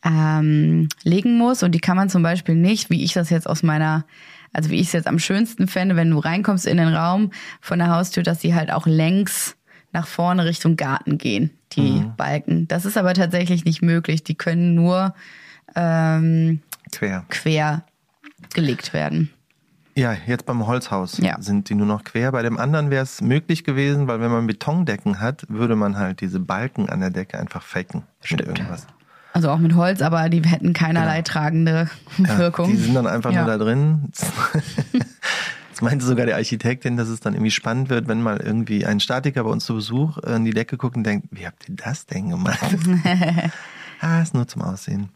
[0.06, 1.64] ähm, legen muss.
[1.64, 4.06] Und die kann man zum Beispiel nicht, wie ich das jetzt aus meiner
[4.54, 7.80] also wie ich es jetzt am schönsten fände, wenn du reinkommst in den Raum von
[7.80, 9.56] der Haustür, dass sie halt auch längs
[9.92, 12.16] nach vorne Richtung Garten gehen, die mhm.
[12.16, 12.68] Balken.
[12.68, 14.24] Das ist aber tatsächlich nicht möglich.
[14.24, 15.14] Die können nur
[15.76, 17.26] ähm, quer.
[17.30, 17.84] quer
[18.54, 19.32] gelegt werden.
[19.98, 21.42] Ja, jetzt beim Holzhaus ja.
[21.42, 22.32] sind die nur noch quer.
[22.32, 26.22] Bei dem anderen wäre es möglich gewesen, weil wenn man Betondecken hat, würde man halt
[26.22, 28.48] diese Balken an der Decke einfach faken Stimmt.
[28.48, 28.86] mit irgendwas.
[29.34, 31.26] Also auch mit Holz, aber die hätten keinerlei genau.
[31.26, 32.70] tragende Wirkung.
[32.70, 33.44] Ja, die sind dann einfach ja.
[33.44, 34.12] nur da drin.
[35.70, 39.00] Jetzt meinte sogar die Architektin, dass es dann irgendwie spannend wird, wenn mal irgendwie ein
[39.00, 42.06] Statiker bei uns zu Besuch in die Decke guckt und denkt, wie habt ihr das
[42.06, 42.60] denn gemacht?
[44.02, 45.10] ah, ist nur zum Aussehen.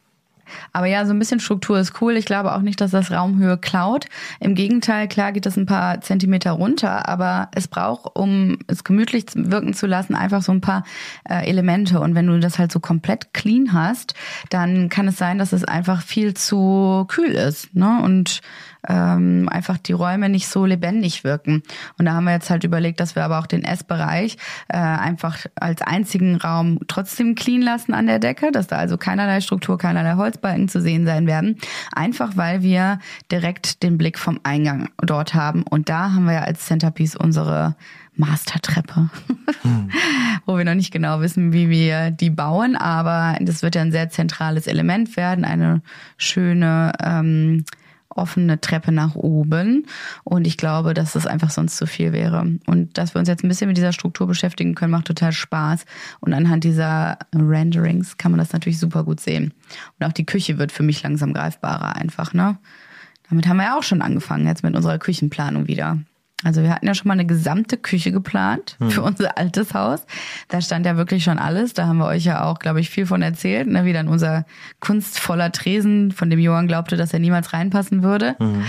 [0.73, 2.17] Aber ja, so ein bisschen Struktur ist cool.
[2.17, 4.05] Ich glaube auch nicht, dass das Raumhöhe klaut.
[4.39, 9.25] Im Gegenteil, klar geht das ein paar Zentimeter runter, aber es braucht, um es gemütlich
[9.35, 10.83] wirken zu lassen, einfach so ein paar
[11.29, 11.99] äh, Elemente.
[11.99, 14.13] Und wenn du das halt so komplett clean hast,
[14.49, 17.75] dann kann es sein, dass es einfach viel zu kühl ist.
[17.75, 18.01] Ne?
[18.03, 18.41] Und
[18.87, 21.61] ähm, einfach die Räume nicht so lebendig wirken.
[21.97, 24.37] Und da haben wir jetzt halt überlegt, dass wir aber auch den Essbereich
[24.69, 29.41] äh, einfach als einzigen Raum trotzdem clean lassen an der Decke, dass da also keinerlei
[29.41, 31.57] Struktur, keinerlei Holz Holzbalken zu sehen sein werden.
[31.93, 32.99] Einfach weil wir
[33.31, 35.63] direkt den Blick vom Eingang dort haben.
[35.63, 37.75] Und da haben wir ja als Centerpiece unsere
[38.15, 39.09] Mastertreppe,
[39.61, 39.89] hm.
[40.45, 43.91] wo wir noch nicht genau wissen, wie wir die bauen, aber das wird ja ein
[43.91, 45.81] sehr zentrales Element werden, eine
[46.17, 47.63] schöne ähm,
[48.15, 49.87] offene Treppe nach oben.
[50.23, 52.57] Und ich glaube, dass das einfach sonst zu viel wäre.
[52.65, 55.85] Und dass wir uns jetzt ein bisschen mit dieser Struktur beschäftigen können, macht total Spaß.
[56.19, 59.53] Und anhand dieser Renderings kann man das natürlich super gut sehen.
[59.99, 62.57] Und auch die Küche wird für mich langsam greifbarer einfach, ne?
[63.29, 65.99] Damit haben wir ja auch schon angefangen, jetzt mit unserer Küchenplanung wieder.
[66.43, 68.91] Also wir hatten ja schon mal eine gesamte Küche geplant hm.
[68.91, 70.05] für unser altes Haus.
[70.47, 71.73] Da stand ja wirklich schon alles.
[71.73, 73.67] Da haben wir euch ja auch, glaube ich, viel von erzählt.
[73.67, 73.85] Ne?
[73.85, 74.45] Wie dann unser
[74.79, 78.63] kunstvoller Tresen, von dem Johann glaubte, dass er niemals reinpassen würde, mhm.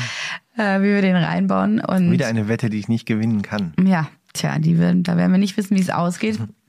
[0.57, 1.81] äh, wie wir den reinbauen.
[1.81, 3.73] Und Wieder eine Wette, die ich nicht gewinnen kann.
[3.83, 6.41] Ja, tja, die werden, da werden wir nicht wissen, wie es ausgeht.
[6.41, 6.49] Mhm.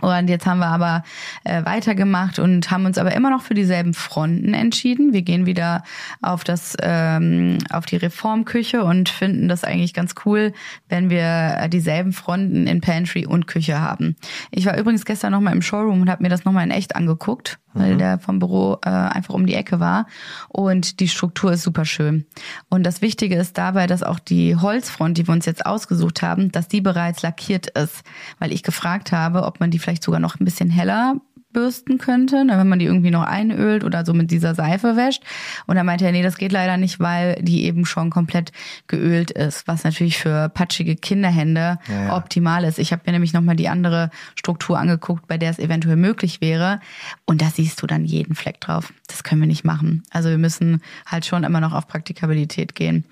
[0.00, 1.02] Und jetzt haben wir aber
[1.44, 5.12] äh, weitergemacht und haben uns aber immer noch für dieselben Fronten entschieden.
[5.12, 5.82] Wir gehen wieder
[6.22, 10.52] auf das ähm, auf die Reformküche und finden das eigentlich ganz cool,
[10.88, 14.16] wenn wir dieselben Fronten in Pantry und Küche haben.
[14.50, 16.70] Ich war übrigens gestern noch mal im Showroom und habe mir das noch mal in
[16.70, 17.98] echt angeguckt weil mhm.
[17.98, 20.06] der vom Büro äh, einfach um die Ecke war.
[20.48, 22.24] Und die Struktur ist super schön.
[22.68, 26.50] Und das Wichtige ist dabei, dass auch die Holzfront, die wir uns jetzt ausgesucht haben,
[26.52, 28.02] dass die bereits lackiert ist.
[28.38, 31.16] Weil ich gefragt habe, ob man die vielleicht sogar noch ein bisschen heller
[31.54, 35.22] bürsten könnte, ne, wenn man die irgendwie noch einölt oder so mit dieser Seife wäscht.
[35.66, 38.52] Und dann meinte er, nee, das geht leider nicht, weil die eben schon komplett
[38.88, 42.16] geölt ist, was natürlich für patschige Kinderhände ja, ja.
[42.16, 42.78] optimal ist.
[42.78, 46.80] Ich habe mir nämlich nochmal die andere Struktur angeguckt, bei der es eventuell möglich wäre.
[47.24, 48.92] Und da siehst du dann jeden Fleck drauf.
[49.06, 50.02] Das können wir nicht machen.
[50.10, 53.04] Also wir müssen halt schon immer noch auf Praktikabilität gehen.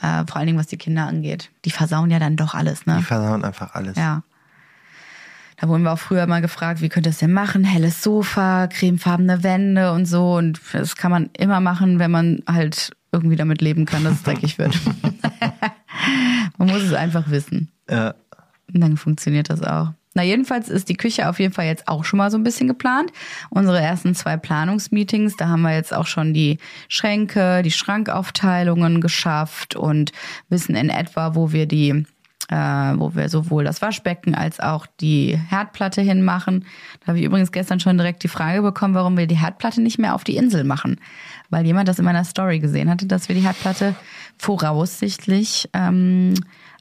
[0.00, 1.50] Äh, vor allen Dingen, was die Kinder angeht.
[1.64, 2.96] Die versauen ja dann doch alles, ne?
[2.98, 3.96] Die versauen einfach alles.
[3.96, 4.22] Ja.
[5.60, 7.64] Da wurden wir auch früher mal gefragt, wie könnt ihr das denn machen?
[7.64, 10.36] Helles Sofa, cremefarbene Wände und so.
[10.36, 14.22] Und das kann man immer machen, wenn man halt irgendwie damit leben kann, dass es
[14.22, 14.78] dreckig wird.
[16.58, 17.70] man muss es einfach wissen.
[17.90, 18.14] Ja.
[18.72, 19.92] Und dann funktioniert das auch.
[20.14, 22.66] Na, jedenfalls ist die Küche auf jeden Fall jetzt auch schon mal so ein bisschen
[22.66, 23.12] geplant.
[23.50, 29.76] Unsere ersten zwei Planungsmeetings, da haben wir jetzt auch schon die Schränke, die Schrankaufteilungen geschafft
[29.76, 30.12] und
[30.48, 32.06] wissen in etwa, wo wir die
[32.50, 36.64] äh, wo wir sowohl das Waschbecken als auch die Herdplatte hinmachen.
[37.00, 39.98] Da habe ich übrigens gestern schon direkt die Frage bekommen, warum wir die Herdplatte nicht
[39.98, 41.00] mehr auf die Insel machen.
[41.48, 43.94] Weil jemand das in meiner Story gesehen hatte, dass wir die Herdplatte
[44.36, 46.34] voraussichtlich ähm,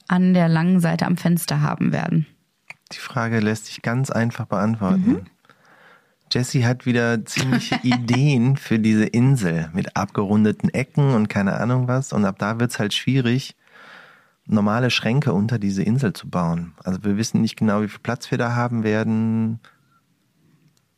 [0.08, 2.26] an der langen Seite am Fenster haben werden.
[2.92, 5.12] Die Frage lässt sich ganz einfach beantworten.
[5.12, 5.26] Mhm.
[6.32, 12.12] Jessie hat wieder ziemliche Ideen für diese Insel mit abgerundeten Ecken und keine Ahnung was.
[12.12, 13.56] Und ab da wird's halt schwierig,
[14.50, 16.74] normale Schränke unter diese Insel zu bauen.
[16.84, 19.60] Also wir wissen nicht genau, wie viel Platz wir da haben werden.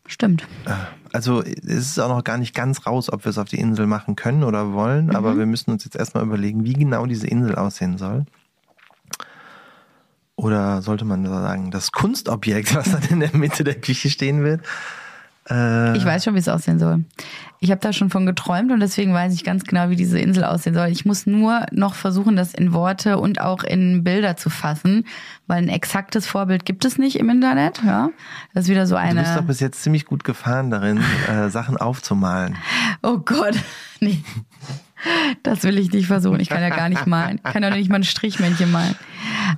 [0.07, 0.47] Stimmt.
[0.65, 0.71] Äh,
[1.13, 3.87] also es ist auch noch gar nicht ganz raus, ob wir es auf die Insel
[3.87, 5.15] machen können oder wollen, mhm.
[5.15, 8.25] aber wir müssen uns jetzt erstmal überlegen, wie genau diese Insel aussehen soll.
[10.35, 14.65] Oder sollte man sagen, das Kunstobjekt, was dann in der Mitte der Küche stehen wird,
[15.49, 17.03] äh, ich weiß schon, wie es aussehen soll.
[17.59, 20.43] Ich habe da schon von geträumt und deswegen weiß ich ganz genau, wie diese Insel
[20.43, 20.87] aussehen soll.
[20.87, 25.05] Ich muss nur noch versuchen, das in Worte und auch in Bilder zu fassen,
[25.47, 27.81] weil ein exaktes Vorbild gibt es nicht im Internet.
[27.85, 28.09] Ja,
[28.53, 29.15] das ist wieder so eine.
[29.15, 32.57] Du bist doch bis jetzt ziemlich gut gefahren darin, äh, Sachen aufzumalen.
[33.03, 33.55] Oh Gott,
[33.99, 34.23] nee.
[35.43, 36.39] Das will ich nicht versuchen.
[36.39, 37.39] Ich kann ja gar nicht malen.
[37.43, 38.95] Ich kann ja nicht mal ein Strichmännchen malen.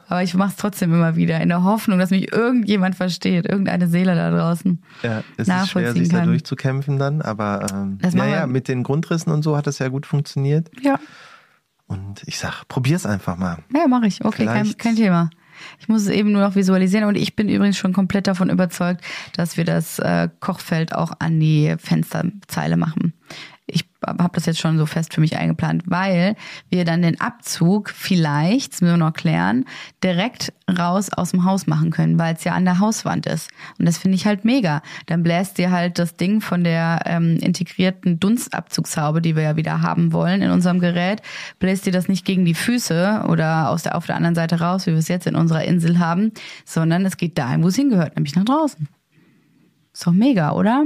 [0.07, 3.87] Aber ich mache es trotzdem immer wieder in der Hoffnung, dass mich irgendjemand versteht, irgendeine
[3.87, 4.81] Seele da draußen.
[5.01, 6.19] Ja, es ist schwer, sich kann.
[6.19, 10.05] da durchzukämpfen dann, aber ähm, naja, mit den Grundrissen und so hat das ja gut
[10.05, 10.69] funktioniert.
[10.81, 10.99] Ja.
[11.87, 13.57] Und ich sag, probier's einfach mal.
[13.75, 14.23] Ja, mache ich.
[14.23, 15.29] Okay, kein, kein Thema.
[15.79, 19.01] Ich muss es eben nur noch visualisieren und ich bin übrigens schon komplett davon überzeugt,
[19.35, 23.13] dass wir das äh, Kochfeld auch an die Fensterzeile machen
[24.05, 26.35] habe das jetzt schon so fest für mich eingeplant, weil
[26.69, 29.65] wir dann den Abzug vielleicht, das müssen wir noch klären,
[30.03, 33.49] direkt raus aus dem Haus machen können, weil es ja an der Hauswand ist.
[33.79, 34.81] Und das finde ich halt mega.
[35.05, 39.81] Dann bläst dir halt das Ding von der ähm, integrierten Dunstabzugshaube, die wir ja wieder
[39.81, 41.21] haben wollen in unserem Gerät,
[41.59, 44.85] bläst dir das nicht gegen die Füße oder aus der, auf der anderen Seite raus,
[44.85, 46.31] wie wir es jetzt in unserer Insel haben,
[46.65, 48.87] sondern es geht dahin, wo es hingehört, nämlich nach draußen.
[49.93, 50.83] Ist doch mega, oder?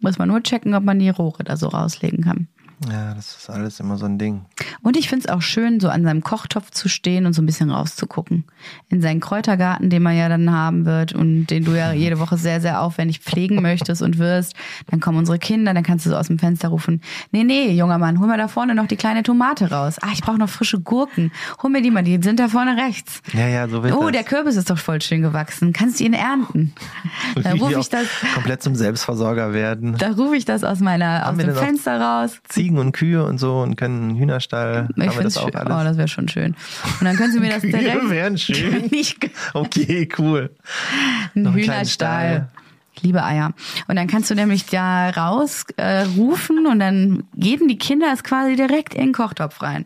[0.00, 2.48] Muss man nur checken, ob man die Rohre da so rauslegen kann.
[2.90, 4.44] Ja, das ist alles immer so ein Ding.
[4.82, 7.46] Und ich finde es auch schön, so an seinem Kochtopf zu stehen und so ein
[7.46, 8.44] bisschen rauszugucken.
[8.88, 12.36] In seinen Kräutergarten, den man ja dann haben wird und den du ja jede Woche
[12.36, 14.54] sehr, sehr aufwendig pflegen möchtest und wirst.
[14.90, 17.98] Dann kommen unsere Kinder, dann kannst du so aus dem Fenster rufen, nee, nee, junger
[17.98, 19.96] Mann, hol mir da vorne noch die kleine Tomate raus.
[20.02, 21.32] Ah, ich brauche noch frische Gurken.
[21.62, 23.22] Hol mir die mal, die sind da vorne rechts.
[23.32, 24.12] Ja, ja, so wird Oh, das.
[24.12, 25.72] der Kürbis ist doch voll schön gewachsen.
[25.72, 26.72] Kannst du ihn ernten?
[27.42, 29.96] Da rufe ich das, komplett zum Selbstversorger werden.
[29.98, 32.40] da rufe ich das aus meiner, aus Haben dem Fenster raus.
[32.64, 34.88] Ziegen und Kühe und so und können einen Hühnerstall.
[34.96, 35.60] Ich finde das auch schön.
[35.66, 35.88] Oh, alles?
[35.90, 36.56] das wäre schon schön.
[36.98, 38.00] Und dann können Sie mir das direkt.
[38.00, 38.90] Kühe wären schön.
[39.52, 40.50] Okay, cool.
[41.34, 41.86] ein einen Hühnerstall.
[41.86, 42.48] Stall.
[42.94, 43.52] Ich liebe Eier.
[43.88, 48.22] Und dann kannst du nämlich da raus äh, rufen und dann geben die Kinder es
[48.22, 49.84] quasi direkt in den Kochtopf rein.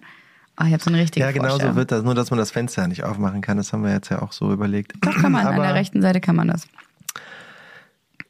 [0.60, 2.02] Oh, ich habe so eine richtige Ja, genau so wird das.
[2.04, 3.56] Nur, dass man das Fenster nicht aufmachen kann.
[3.56, 4.92] Das haben wir jetzt ja auch so überlegt.
[5.00, 6.68] Doch kann man, an Aber der rechten Seite kann man das.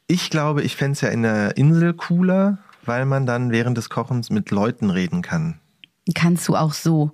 [0.07, 3.89] Ich glaube, ich fände es ja in der Insel cooler, weil man dann während des
[3.89, 5.59] Kochens mit Leuten reden kann.
[6.15, 7.11] Kannst du auch so.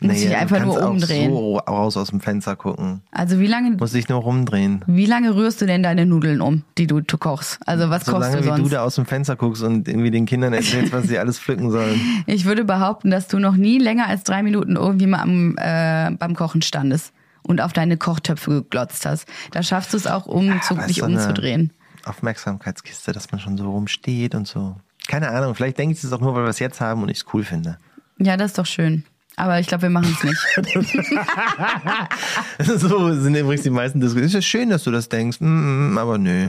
[0.00, 1.30] Muss Naja, ich du einfach nur kannst umdrehen.
[1.30, 3.02] Auch so raus aus dem Fenster gucken.
[3.12, 4.84] Also wie lange, Muss dich nur rumdrehen.
[4.88, 7.60] wie lange rührst du denn deine Nudeln um, die du, du kochst?
[7.66, 8.62] Also was kochst Solange du wie sonst?
[8.64, 11.70] du da aus dem Fenster guckst und irgendwie den Kindern erzählst, was sie alles pflücken
[11.70, 12.00] sollen.
[12.26, 16.10] Ich würde behaupten, dass du noch nie länger als drei Minuten irgendwie mal am, äh,
[16.18, 17.12] beim Kochen standest
[17.44, 19.28] und auf deine Kochtöpfe geglotzt hast.
[19.52, 21.72] Da schaffst du es auch, um zu, Aber es dich so umzudrehen.
[22.04, 24.76] Aufmerksamkeitskiste, dass man schon so rumsteht und so.
[25.08, 27.18] Keine Ahnung, vielleicht denke ich es auch nur, weil wir es jetzt haben und ich
[27.18, 27.78] es cool finde.
[28.18, 29.04] Ja, das ist doch schön.
[29.36, 30.40] Aber ich glaube, wir machen es nicht.
[32.80, 34.26] so sind übrigens die meisten Diskussionen.
[34.26, 36.48] Es ist schön, dass du das denkst, mm, mm, aber nö.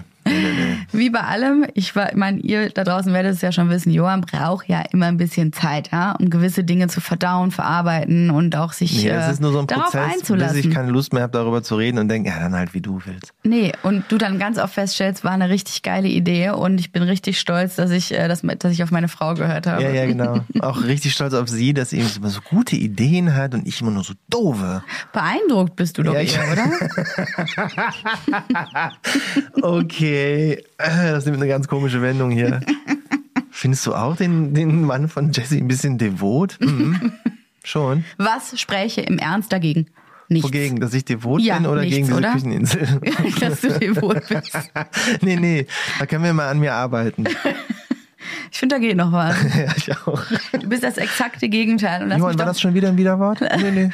[0.91, 4.67] Wie bei allem, ich meine, ihr da draußen werdet es ja schon wissen, Johann braucht
[4.67, 9.03] ja immer ein bisschen Zeit, ja, um gewisse Dinge zu verdauen, verarbeiten und auch sich
[9.03, 10.59] Nee, äh, das ist nur so ein darauf Prozess, bis einzulassen.
[10.59, 13.01] ich keine Lust mehr habe, darüber zu reden und denke, ja, dann halt wie du
[13.05, 13.33] willst.
[13.43, 17.03] Nee, und du dann ganz oft feststellst, war eine richtig geile Idee und ich bin
[17.03, 19.81] richtig stolz, dass ich, äh, dass, dass ich auf meine Frau gehört habe.
[19.83, 20.39] Ja, ja, genau.
[20.61, 23.91] Auch richtig stolz auf sie, dass sie eben so gute Ideen hat und ich immer
[23.91, 24.83] nur so doofe.
[25.11, 26.71] Beeindruckt bist du doch Ja, eher, oder?
[29.61, 32.61] Okay, äh, das nimmt eine ganz komische Wendung hier.
[33.51, 36.57] Findest du auch den, den Mann von Jesse ein bisschen devot?
[36.59, 37.13] Mhm.
[37.63, 38.03] Schon.
[38.17, 39.87] Was spräche im Ernst dagegen?
[40.27, 40.47] Nichts.
[40.47, 42.33] Wogegen, dass ich devot Ja, bin oder nichts, gegen diese oder?
[42.33, 43.01] Kücheninsel?
[43.39, 44.57] dass du devot bist.
[45.21, 45.67] nee, nee,
[45.99, 47.25] da können wir mal an mir arbeiten.
[48.51, 49.35] Ich finde, da geht noch was.
[49.55, 50.21] ja, ich auch.
[50.59, 52.03] Du bist das exakte Gegenteil.
[52.03, 53.41] Und Johann, war doch, das schon wieder ein Widerwort?
[53.41, 53.91] Nee, nee.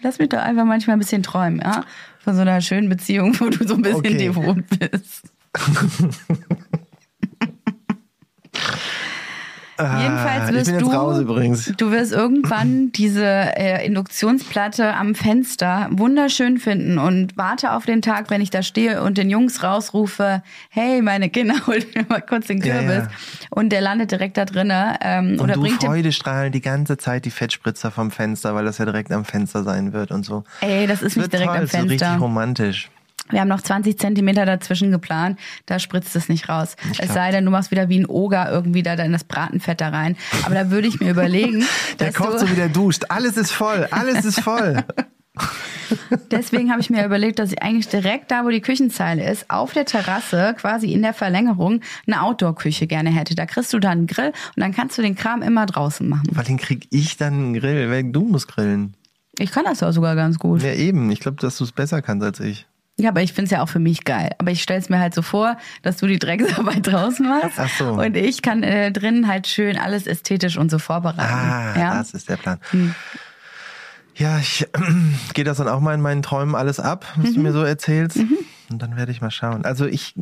[0.00, 1.84] lass mich doch einfach manchmal ein bisschen träumen, ja?
[2.26, 4.16] Von so einer schönen Beziehung, wo du so ein bisschen Okay.
[4.18, 5.28] devot bist.
[9.78, 11.72] Jedenfalls Ah, ich wirst du, raus übrigens.
[11.76, 18.30] du wirst irgendwann diese äh, Induktionsplatte am Fenster wunderschön finden und warte auf den Tag,
[18.30, 22.46] wenn ich da stehe und den Jungs rausrufe, hey, meine Kinder, holt mir mal kurz
[22.46, 23.04] den Ja, Kürbis.
[23.04, 23.46] ja.
[23.50, 24.96] Und der landet direkt da drinnen.
[25.02, 28.64] Ähm, Und oder du bringt dir Freudestrahlen die ganze Zeit die Fettspritzer vom Fenster, weil
[28.64, 30.44] das ja direkt am Fenster sein wird und so.
[30.62, 32.16] Ey, das ist nicht direkt toll, am So richtig Fenster.
[32.18, 32.90] romantisch.
[33.30, 36.76] Wir haben noch 20 Zentimeter dazwischen geplant, da spritzt es nicht raus.
[36.92, 39.80] Es glaub- sei denn, du machst wieder wie ein Oger irgendwie da in das Bratenfett
[39.80, 40.16] da rein.
[40.44, 41.64] Aber da würde ich mir überlegen,
[41.98, 43.04] Der dass kocht du, so wie der duscht.
[43.08, 44.84] Alles ist voll, alles ist voll.
[46.30, 49.72] deswegen habe ich mir überlegt, dass ich eigentlich direkt da, wo die Küchenzeile ist, auf
[49.72, 53.34] der Terrasse, quasi in der Verlängerung, eine Outdoor-Küche gerne hätte.
[53.34, 56.30] Da kriegst du dann einen Grill und dann kannst du den Kram immer draußen machen.
[56.32, 58.94] Vor allem krieg ich dann einen Grill, weil du musst grillen.
[59.38, 60.62] Ich kann das ja sogar ganz gut.
[60.62, 61.10] Ja, eben.
[61.10, 62.66] Ich glaube, dass du es besser kannst als ich.
[62.98, 64.30] Ja, aber ich find's ja auch für mich geil.
[64.38, 67.58] Aber ich stell's mir halt so vor, dass du die Drecksarbeit draußen machst.
[67.58, 67.84] Ach so.
[67.92, 71.20] Und ich kann äh, drinnen halt schön alles ästhetisch und so vorbereiten.
[71.20, 71.94] Ah, ja?
[71.98, 72.58] das ist der Plan.
[72.70, 72.94] Hm.
[74.14, 74.66] Ja, ich
[75.34, 77.34] gehe das dann auch mal in meinen Träumen alles ab, was Mhm.
[77.34, 78.18] du mir so erzählst.
[78.70, 79.64] Und dann werde ich mal schauen.
[79.64, 80.14] Also ich,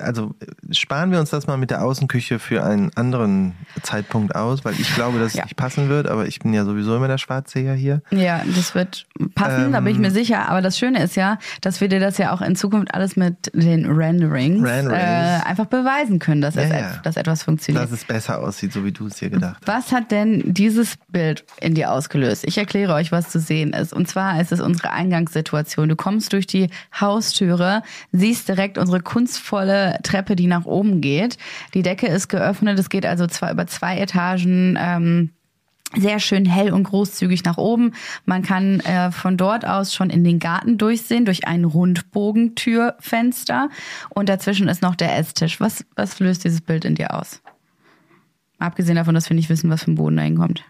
[0.00, 0.34] also
[0.70, 4.94] sparen wir uns das mal mit der Außenküche für einen anderen Zeitpunkt aus, weil ich
[4.94, 5.44] glaube, dass es Ja.
[5.44, 8.02] nicht passen wird, aber ich bin ja sowieso immer der Schwarzseher hier.
[8.10, 10.02] ja, das wird passen, da bin ich Ähm.
[10.02, 10.48] mir sicher.
[10.48, 13.50] Aber das Schöne ist ja, dass wir dir das ja auch in Zukunft alles mit
[13.54, 14.92] den Renderings, Renderings.
[14.92, 16.92] Äh, einfach beweisen können, dass, es Ja, ja.
[17.02, 17.82] dass etwas funktioniert.
[17.84, 19.68] Dass es besser aussieht, so wie du es dir gedacht hast.
[19.68, 22.44] Was hat denn dieses Bild in dir ausgelöst?
[22.46, 23.92] Ich erkläre euch, was zu sehen ist.
[23.92, 25.88] Und zwar ist es unsere Eingangssituation.
[25.88, 26.68] Du kommst durch die
[27.00, 27.82] Haustüre,
[28.12, 31.38] siehst direkt unsere kunstvolle Treppe, die nach oben geht.
[31.74, 32.78] Die Decke ist geöffnet.
[32.78, 34.76] Es geht also zwei, über zwei Etagen.
[34.78, 35.30] Ähm,
[35.94, 37.92] sehr schön hell und großzügig nach oben.
[38.24, 43.70] Man kann äh, von dort aus schon in den Garten durchsehen, durch ein Rundbogentürfenster.
[44.10, 45.60] Und dazwischen ist noch der Esstisch.
[45.60, 47.40] Was, was löst dieses Bild in dir aus?
[48.58, 50.64] Abgesehen davon, dass wir nicht wissen, was ein Boden da hinkommt.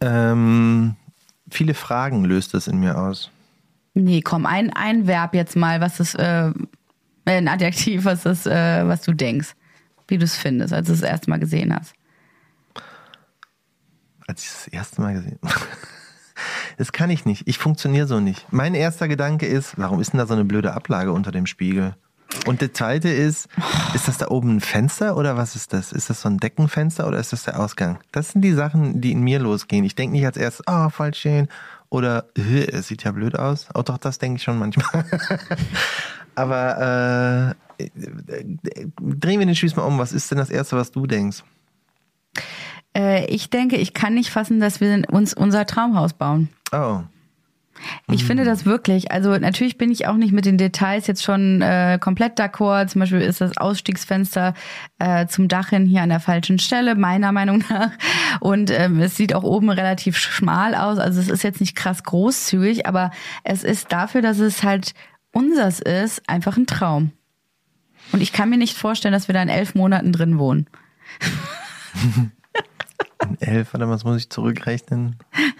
[0.00, 0.96] Ähm,
[1.50, 3.30] viele Fragen löst es in mir aus.
[3.98, 6.52] Nee, komm, ein, ein Verb jetzt mal, was ist, äh,
[7.24, 9.54] ein Adjektiv, was ist, äh, was du denkst.
[10.06, 11.94] wie du es findest, als du es das erste Mal gesehen hast.
[14.28, 15.38] Als ich das erste Mal gesehen
[16.76, 17.48] Das kann ich nicht.
[17.48, 18.52] Ich funktioniere so nicht.
[18.52, 21.94] Mein erster Gedanke ist, warum ist denn da so eine blöde Ablage unter dem Spiegel?
[22.44, 23.48] Und der zweite ist,
[23.94, 25.90] ist das da oben ein Fenster oder was ist das?
[25.92, 27.98] Ist das so ein Deckenfenster oder ist das der Ausgang?
[28.12, 29.86] Das sind die Sachen, die in mir losgehen.
[29.86, 31.48] Ich denke nicht als erstes, oh, voll schön.
[31.96, 33.68] Oder, es sieht ja blöd aus.
[33.72, 35.06] Oh doch, das denke ich schon manchmal.
[36.34, 37.86] Aber äh,
[39.00, 39.98] drehen wir den Spieß mal um.
[39.98, 41.42] Was ist denn das Erste, was du denkst?
[42.94, 46.50] Äh, ich denke, ich kann nicht fassen, dass wir uns unser Traumhaus bauen.
[46.70, 47.00] Oh.
[48.10, 49.10] Ich finde das wirklich.
[49.12, 52.88] Also natürlich bin ich auch nicht mit den Details jetzt schon äh, komplett d'accord.
[52.88, 54.54] Zum Beispiel ist das Ausstiegsfenster
[54.98, 57.90] äh, zum Dach hin hier an der falschen Stelle, meiner Meinung nach.
[58.40, 60.98] Und ähm, es sieht auch oben relativ schmal aus.
[60.98, 63.10] Also es ist jetzt nicht krass großzügig, aber
[63.44, 64.94] es ist dafür, dass es halt
[65.32, 67.12] unsers ist, einfach ein Traum.
[68.12, 70.66] Und ich kann mir nicht vorstellen, dass wir da in elf Monaten drin wohnen.
[73.22, 75.16] In elf, warte, was muss ich zurückrechnen?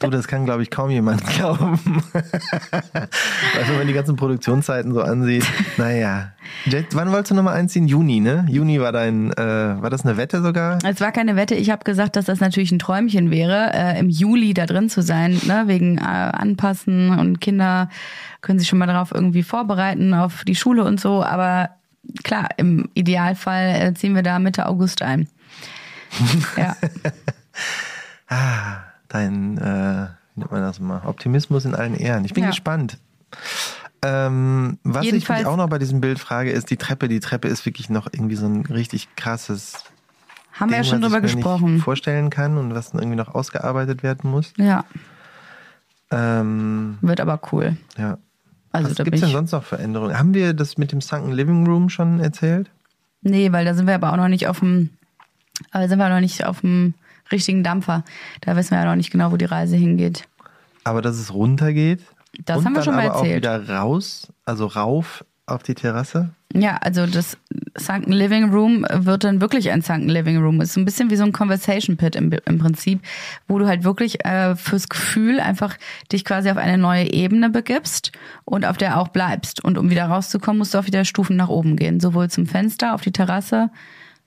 [0.00, 1.80] Du, das kann, glaube ich, kaum jemand glauben.
[2.12, 5.44] Weil wenn man die ganzen Produktionszeiten so ansieht,
[5.76, 6.32] naja.
[6.66, 7.88] Jet, wann wolltest du nochmal einziehen?
[7.88, 8.46] Juni, ne?
[8.48, 9.36] Juni war dein, äh,
[9.82, 10.78] war das eine Wette sogar?
[10.84, 11.56] Es war keine Wette.
[11.56, 15.02] Ich habe gesagt, dass das natürlich ein Träumchen wäre, äh, im Juli da drin zu
[15.02, 15.64] sein, ne?
[15.66, 17.88] wegen äh, Anpassen und Kinder
[18.40, 21.24] können sich schon mal darauf irgendwie vorbereiten, auf die Schule und so.
[21.24, 21.70] Aber
[22.22, 25.28] klar, im Idealfall äh, ziehen wir da Mitte August ein.
[26.56, 26.76] ja.
[28.28, 32.24] ah dein, äh, wie nennt man das mal, Optimismus in allen Ehren.
[32.24, 32.50] Ich bin ja.
[32.50, 32.98] gespannt.
[34.02, 37.08] Ähm, was Jedenfalls, ich mich auch noch bei diesem Bild frage, ist die Treppe.
[37.08, 39.84] Die Treppe ist wirklich noch irgendwie so ein richtig krasses.
[40.52, 41.80] Haben Ding, wir ja schon drüber gesprochen.
[41.80, 44.52] vorstellen kann und was dann irgendwie noch ausgearbeitet werden muss.
[44.56, 44.84] Ja.
[46.10, 47.76] Ähm, Wird aber cool.
[47.96, 48.18] Ja.
[48.70, 50.18] Also, was gibt es denn sonst noch Veränderungen?
[50.18, 52.70] Haben wir das mit dem Sunken Living Room schon erzählt?
[53.22, 54.90] Nee, weil da sind wir aber auch noch nicht auf dem,
[55.70, 56.94] aber sind wir noch nicht auf dem
[57.32, 58.04] richtigen Dampfer.
[58.40, 60.28] Da wissen wir ja noch nicht genau, wo die Reise hingeht.
[60.84, 62.02] Aber dass es runtergeht?
[62.44, 63.46] Das haben wir schon mal aber erzählt.
[63.46, 66.30] auch wieder raus, also rauf auf die Terrasse?
[66.54, 67.36] Ja, also das
[67.76, 70.60] Sunken Living Room wird dann wirklich ein Sunken Living Room.
[70.60, 73.00] Ist so ein bisschen wie so ein Conversation Pit im, im Prinzip,
[73.48, 75.76] wo du halt wirklich äh, fürs Gefühl einfach
[76.10, 78.12] dich quasi auf eine neue Ebene begibst
[78.44, 79.62] und auf der auch bleibst.
[79.62, 82.00] Und um wieder rauszukommen, musst du auch wieder Stufen nach oben gehen.
[82.00, 83.70] Sowohl zum Fenster, auf die Terrasse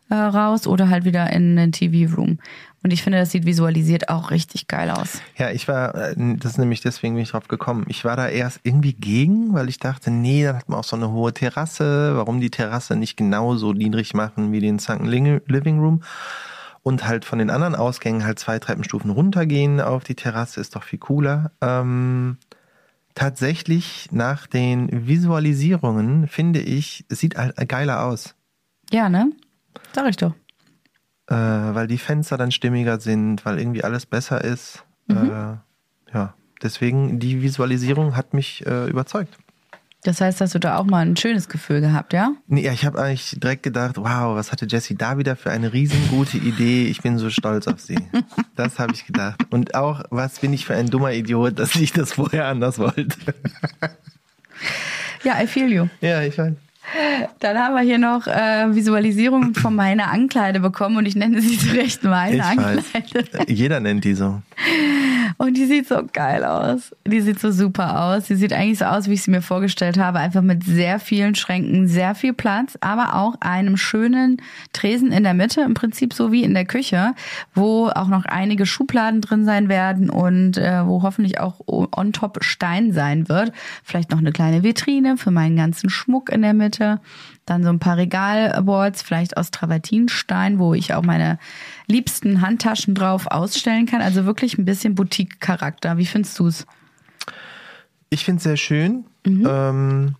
[0.10, 2.38] äh, raus oder halt wieder in den TV Room.
[2.84, 5.22] Und ich finde, das sieht visualisiert auch richtig geil aus.
[5.38, 7.86] Ja, ich war, äh, das ist nämlich deswegen bin ich drauf gekommen.
[7.88, 10.96] Ich war da erst irgendwie gegen, weil ich dachte, nee, dann hat man auch so
[10.96, 12.16] eine hohe Terrasse.
[12.16, 16.02] Warum die Terrasse nicht genauso niedrig machen wie den Sunken Living Room?
[16.82, 20.82] Und halt von den anderen Ausgängen halt zwei Treppenstufen runtergehen auf die Terrasse ist doch
[20.82, 21.52] viel cooler.
[21.62, 22.38] Ähm,
[23.14, 28.34] tatsächlich nach den Visualisierungen finde ich, es sieht halt geiler aus.
[28.92, 29.32] Ja, ne?
[29.94, 30.34] Sag ich doch
[31.32, 34.84] äh, weil die Fenster dann stimmiger sind, weil irgendwie alles besser ist.
[35.08, 35.32] Mhm.
[35.32, 39.38] Äh, ja, deswegen die Visualisierung hat mich äh, überzeugt.
[40.04, 42.34] Das heißt, hast du da auch mal ein schönes Gefühl gehabt, ja?
[42.48, 46.38] Nee, ich habe eigentlich direkt gedacht, wow, was hatte Jessie da wieder für eine riesengute
[46.38, 46.88] Idee.
[46.88, 48.00] Ich bin so stolz auf sie.
[48.56, 49.40] das habe ich gedacht.
[49.52, 53.16] Und auch, was bin ich für ein dummer Idiot, dass ich das vorher anders wollte.
[55.24, 55.88] ja, I feel you.
[56.02, 56.56] Ja, ich weiß.
[57.40, 61.58] Dann haben wir hier noch äh, Visualisierung von meiner Ankleide bekommen und ich nenne sie
[61.60, 62.84] zu Recht meine ich Ankleide.
[63.34, 63.46] Weiß.
[63.48, 64.42] Jeder nennt die so.
[65.38, 66.96] Und die sieht so geil aus.
[67.06, 68.28] Die sieht so super aus.
[68.28, 70.20] Sie sieht eigentlich so aus, wie ich sie mir vorgestellt habe.
[70.20, 74.42] Einfach mit sehr vielen Schränken, sehr viel Platz, aber auch einem schönen
[74.74, 77.14] Tresen in der Mitte, im Prinzip so wie in der Küche,
[77.54, 82.44] wo auch noch einige Schubladen drin sein werden und äh, wo hoffentlich auch on top
[82.44, 83.52] Stein sein wird.
[83.84, 87.00] Vielleicht noch eine kleine Vitrine für meinen ganzen Schmuck in der Mitte.
[87.52, 91.38] Dann so ein paar Regalboards, vielleicht aus Travertinstein, wo ich auch meine
[91.86, 94.02] liebsten Handtaschen drauf ausstellen kann.
[94.02, 95.98] Also wirklich ein bisschen Boutique-Charakter.
[95.98, 96.66] Wie findest du es?
[98.10, 99.04] Ich finde es sehr schön.
[99.26, 99.46] Mhm.
[99.46, 100.16] Ähm,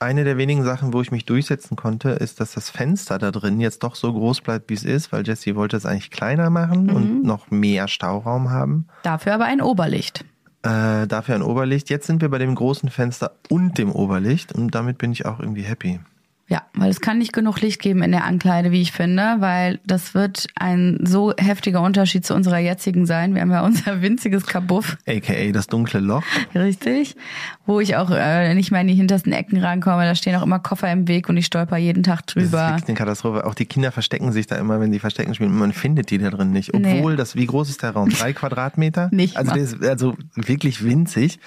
[0.00, 3.60] eine der wenigen Sachen, wo ich mich durchsetzen konnte, ist, dass das Fenster da drin
[3.60, 6.86] jetzt doch so groß bleibt, wie es ist, weil Jessie wollte es eigentlich kleiner machen
[6.86, 6.96] mhm.
[6.96, 8.88] und noch mehr Stauraum haben.
[9.04, 10.24] Dafür aber ein Oberlicht.
[10.64, 11.88] Äh, dafür ein Oberlicht.
[11.88, 15.38] Jetzt sind wir bei dem großen Fenster und dem Oberlicht und damit bin ich auch
[15.38, 16.00] irgendwie happy.
[16.50, 19.80] Ja, weil es kann nicht genug Licht geben in der Ankleide, wie ich finde, weil
[19.84, 23.34] das wird ein so heftiger Unterschied zu unserer jetzigen sein.
[23.34, 24.96] Wir haben ja unser winziges Kabuff.
[25.06, 26.22] AKA das dunkle Loch.
[26.54, 27.16] Richtig.
[27.66, 30.04] Wo ich auch äh, nicht mehr in die hintersten Ecken rankomme.
[30.04, 32.46] Da stehen auch immer Koffer im Weg und ich stolper jeden Tag drüber.
[32.50, 33.44] Das ist wirklich eine Katastrophe.
[33.44, 35.50] Auch die Kinder verstecken sich da immer, wenn sie Verstecken spielen.
[35.50, 36.72] Und man findet die da drin nicht.
[36.72, 37.16] Obwohl nee.
[37.18, 38.08] das, wie groß ist der Raum?
[38.08, 39.10] Drei Quadratmeter?
[39.12, 39.36] Nicht.
[39.36, 41.40] Also, der ist also wirklich winzig.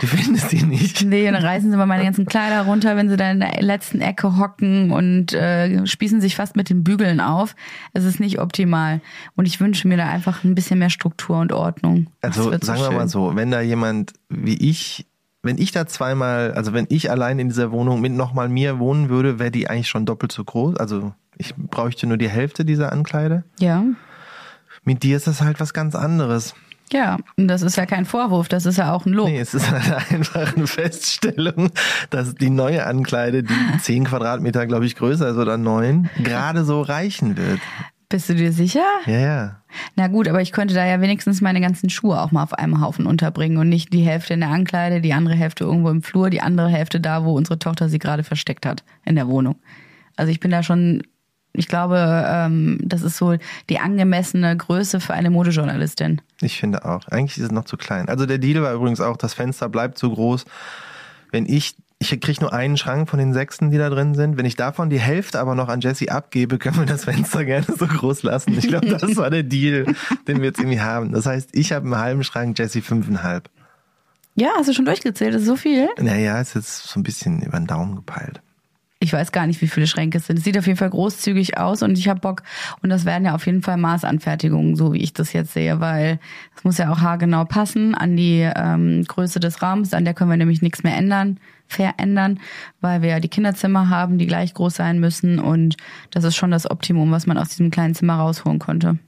[0.00, 1.04] Du findest die nicht.
[1.04, 3.62] Nee, und dann reißen sie mal meine ganzen Kleider runter, wenn sie da in der
[3.62, 7.54] letzten Ecke hocken und äh, spießen sich fast mit den Bügeln auf.
[7.92, 9.00] Es ist nicht optimal.
[9.36, 12.08] Und ich wünsche mir da einfach ein bisschen mehr Struktur und Ordnung.
[12.20, 12.96] Also sagen wir schön.
[12.96, 15.06] mal so, wenn da jemand wie ich,
[15.42, 19.08] wenn ich da zweimal, also wenn ich allein in dieser Wohnung mit nochmal mir wohnen
[19.08, 20.76] würde, wäre die eigentlich schon doppelt so groß.
[20.76, 23.44] Also ich bräuchte nur die Hälfte dieser Ankleide.
[23.58, 23.84] Ja.
[24.84, 26.54] Mit dir ist das halt was ganz anderes.
[26.92, 29.28] Ja, und das ist ja kein Vorwurf, das ist ja auch ein Lob.
[29.28, 31.70] Nee, es ist halt einfach eine Feststellung,
[32.10, 36.80] dass die neue Ankleide, die 10 Quadratmeter, glaube ich, größer ist oder neun, gerade so
[36.80, 37.60] reichen wird.
[38.10, 38.86] Bist du dir sicher?
[39.04, 39.62] Ja, ja.
[39.94, 42.80] Na gut, aber ich könnte da ja wenigstens meine ganzen Schuhe auch mal auf einem
[42.80, 46.30] Haufen unterbringen und nicht die Hälfte in der Ankleide, die andere Hälfte irgendwo im Flur,
[46.30, 49.56] die andere Hälfte da, wo unsere Tochter sie gerade versteckt hat in der Wohnung.
[50.16, 51.02] Also ich bin da schon,
[51.58, 53.36] ich glaube, ähm, das ist so
[53.68, 56.20] die angemessene Größe für eine Modejournalistin.
[56.40, 57.06] Ich finde auch.
[57.08, 58.08] Eigentlich ist es noch zu klein.
[58.08, 60.44] Also der Deal war übrigens auch, das Fenster bleibt so groß.
[61.32, 64.36] Wenn ich, ich kriege nur einen Schrank von den sechsten, die da drin sind.
[64.36, 67.66] Wenn ich davon die Hälfte aber noch an Jesse abgebe, können wir das Fenster gerne
[67.66, 68.56] so groß lassen.
[68.56, 69.94] Ich glaube, das war der Deal,
[70.28, 71.12] den wir jetzt irgendwie haben.
[71.12, 73.50] Das heißt, ich habe einen halben Schrank, Jesse fünfeinhalb.
[74.36, 75.34] Ja, hast du schon durchgezählt?
[75.34, 75.88] Das ist so viel?
[75.98, 78.40] Naja, ist jetzt so ein bisschen über den Daumen gepeilt.
[79.00, 80.38] Ich weiß gar nicht, wie viele Schränke es sind.
[80.38, 82.42] Es sieht auf jeden Fall großzügig aus und ich habe Bock.
[82.82, 86.18] Und das werden ja auf jeden Fall Maßanfertigungen, so wie ich das jetzt sehe, weil
[86.56, 89.94] es muss ja auch haargenau passen an die ähm, Größe des Raums.
[89.94, 91.38] An der können wir nämlich nichts mehr ändern,
[91.68, 92.40] verändern,
[92.80, 95.38] weil wir ja die Kinderzimmer haben, die gleich groß sein müssen.
[95.38, 95.76] Und
[96.10, 98.98] das ist schon das Optimum, was man aus diesem kleinen Zimmer rausholen konnte.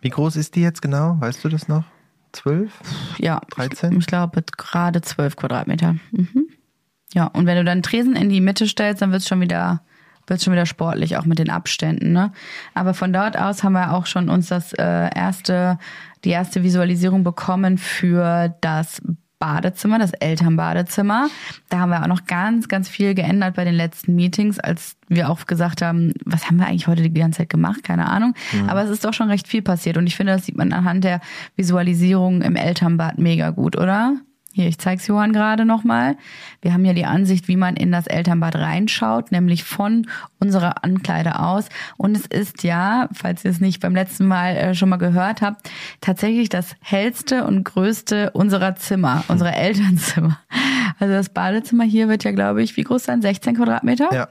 [0.00, 1.18] Wie groß ist die jetzt genau?
[1.20, 1.84] Weißt du das noch?
[2.32, 2.72] Zwölf?
[3.18, 3.92] Ja, 13?
[3.92, 5.94] ich, ich glaube gerade zwölf Quadratmeter.
[6.10, 6.48] Mhm.
[7.14, 9.80] Ja, und wenn du dann Tresen in die Mitte stellst, dann wird's schon wieder
[10.26, 12.12] wird's schon wieder sportlich, auch mit den Abständen.
[12.12, 12.32] Ne?
[12.72, 15.78] Aber von dort aus haben wir auch schon uns das äh, erste,
[16.24, 19.02] die erste Visualisierung bekommen für das
[19.38, 21.28] Badezimmer, das Elternbadezimmer.
[21.68, 25.28] Da haben wir auch noch ganz, ganz viel geändert bei den letzten Meetings, als wir
[25.28, 27.82] auch gesagt haben, was haben wir eigentlich heute die ganze Zeit gemacht?
[27.82, 28.32] Keine Ahnung.
[28.68, 31.04] Aber es ist doch schon recht viel passiert und ich finde, das sieht man anhand
[31.04, 31.20] der
[31.56, 34.16] Visualisierung im Elternbad mega gut, oder?
[34.56, 36.16] Hier, ich zeig's Johann gerade nochmal.
[36.62, 40.06] Wir haben hier die Ansicht, wie man in das Elternbad reinschaut, nämlich von
[40.38, 41.68] unserer Ankleide aus.
[41.96, 45.42] Und es ist ja, falls ihr es nicht beim letzten Mal äh, schon mal gehört
[45.42, 45.68] habt,
[46.00, 50.38] tatsächlich das hellste und größte unserer Zimmer, unserer Elternzimmer.
[51.00, 53.22] Also das Badezimmer hier wird ja, glaube ich, wie groß sein?
[53.22, 54.08] 16 Quadratmeter?
[54.12, 54.28] Ja.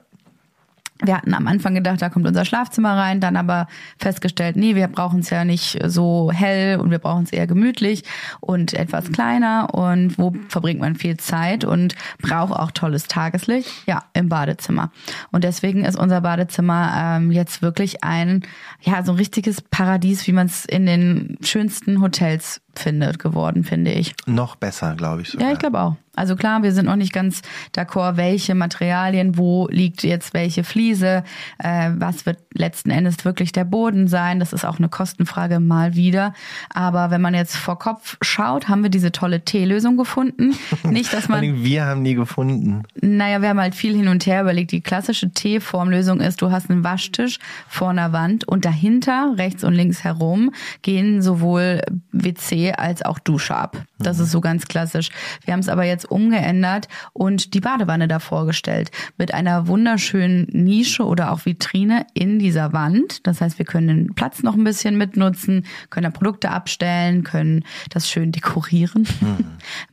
[1.03, 4.87] Wir hatten am Anfang gedacht, da kommt unser Schlafzimmer rein, dann aber festgestellt, nee, wir
[4.87, 8.03] brauchen es ja nicht so hell und wir brauchen es eher gemütlich
[8.39, 13.69] und etwas kleiner und wo verbringt man viel Zeit und braucht auch tolles Tageslicht?
[13.85, 14.91] Ja, im Badezimmer.
[15.31, 18.43] Und deswegen ist unser Badezimmer ähm, jetzt wirklich ein,
[18.81, 23.91] ja, so ein richtiges Paradies, wie man es in den schönsten Hotels findet, geworden, finde
[23.91, 24.15] ich.
[24.25, 25.29] Noch besser, glaube ich.
[25.29, 25.47] Sogar.
[25.47, 25.95] Ja, ich glaube auch.
[26.15, 27.41] Also klar, wir sind noch nicht ganz
[27.75, 31.23] d'accord, welche Materialien, wo liegt jetzt welche Fliese,
[31.57, 34.39] äh, was wird letzten Endes wirklich der Boden sein.
[34.39, 36.33] Das ist auch eine Kostenfrage mal wieder.
[36.71, 40.55] Aber wenn man jetzt vor Kopf schaut, haben wir diese tolle T-Lösung gefunden.
[40.83, 42.83] Nicht, dass man wir haben nie gefunden.
[43.01, 44.71] naja, wir haben halt viel hin und her überlegt.
[44.71, 49.73] Die klassische T-Formlösung ist, du hast einen Waschtisch vor einer Wand und dahinter, rechts und
[49.73, 50.51] links herum,
[50.83, 53.83] gehen sowohl WC als auch Dusche ab.
[53.99, 55.09] Das ist so ganz klassisch.
[55.45, 58.91] Wir haben es aber jetzt umgeändert und die Badewanne davor gestellt.
[59.17, 63.25] Mit einer wunderschönen Nische oder auch Vitrine in dieser Wand.
[63.27, 67.63] Das heißt, wir können den Platz noch ein bisschen mitnutzen, können da Produkte abstellen, können
[67.89, 69.07] das schön dekorieren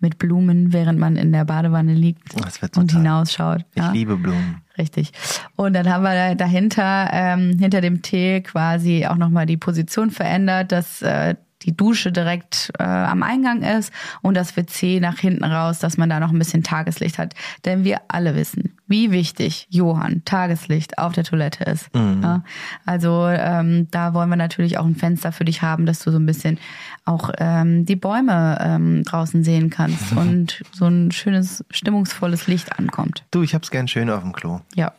[0.01, 3.65] mit Blumen, während man in der Badewanne liegt wird und hinausschaut.
[3.75, 4.63] Ich ja, liebe Blumen.
[4.79, 5.13] richtig.
[5.57, 10.11] Und dann haben wir da- dahinter, ähm, hinter dem T quasi auch nochmal die Position
[10.11, 13.93] verändert, dass äh, die Dusche direkt äh, am Eingang ist
[14.23, 17.35] und das WC nach hinten raus, dass man da noch ein bisschen Tageslicht hat.
[17.65, 21.91] Denn wir alle wissen, wie wichtig, Johann, Tageslicht auf der Toilette ist.
[22.23, 22.43] Ja?
[22.87, 26.19] Also ähm, da wollen wir natürlich auch ein Fenster für dich haben, dass du so
[26.19, 26.59] ein bisschen
[27.05, 33.25] auch ähm, die Bäume ähm, draußen sehen kannst und so ein schönes, stimmungsvolles Licht ankommt.
[33.31, 34.61] Du, ich hab's gern schön auf dem Klo.
[34.75, 34.93] Ja.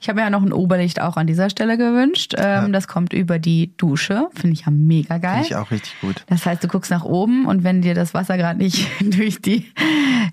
[0.00, 2.34] Ich habe ja noch ein Oberlicht auch an dieser Stelle gewünscht.
[2.36, 4.28] Ähm, Das kommt über die Dusche.
[4.34, 5.42] Finde ich ja mega geil.
[5.42, 6.24] Finde ich auch richtig gut.
[6.28, 9.72] Das heißt, du guckst nach oben und wenn dir das Wasser gerade nicht durch die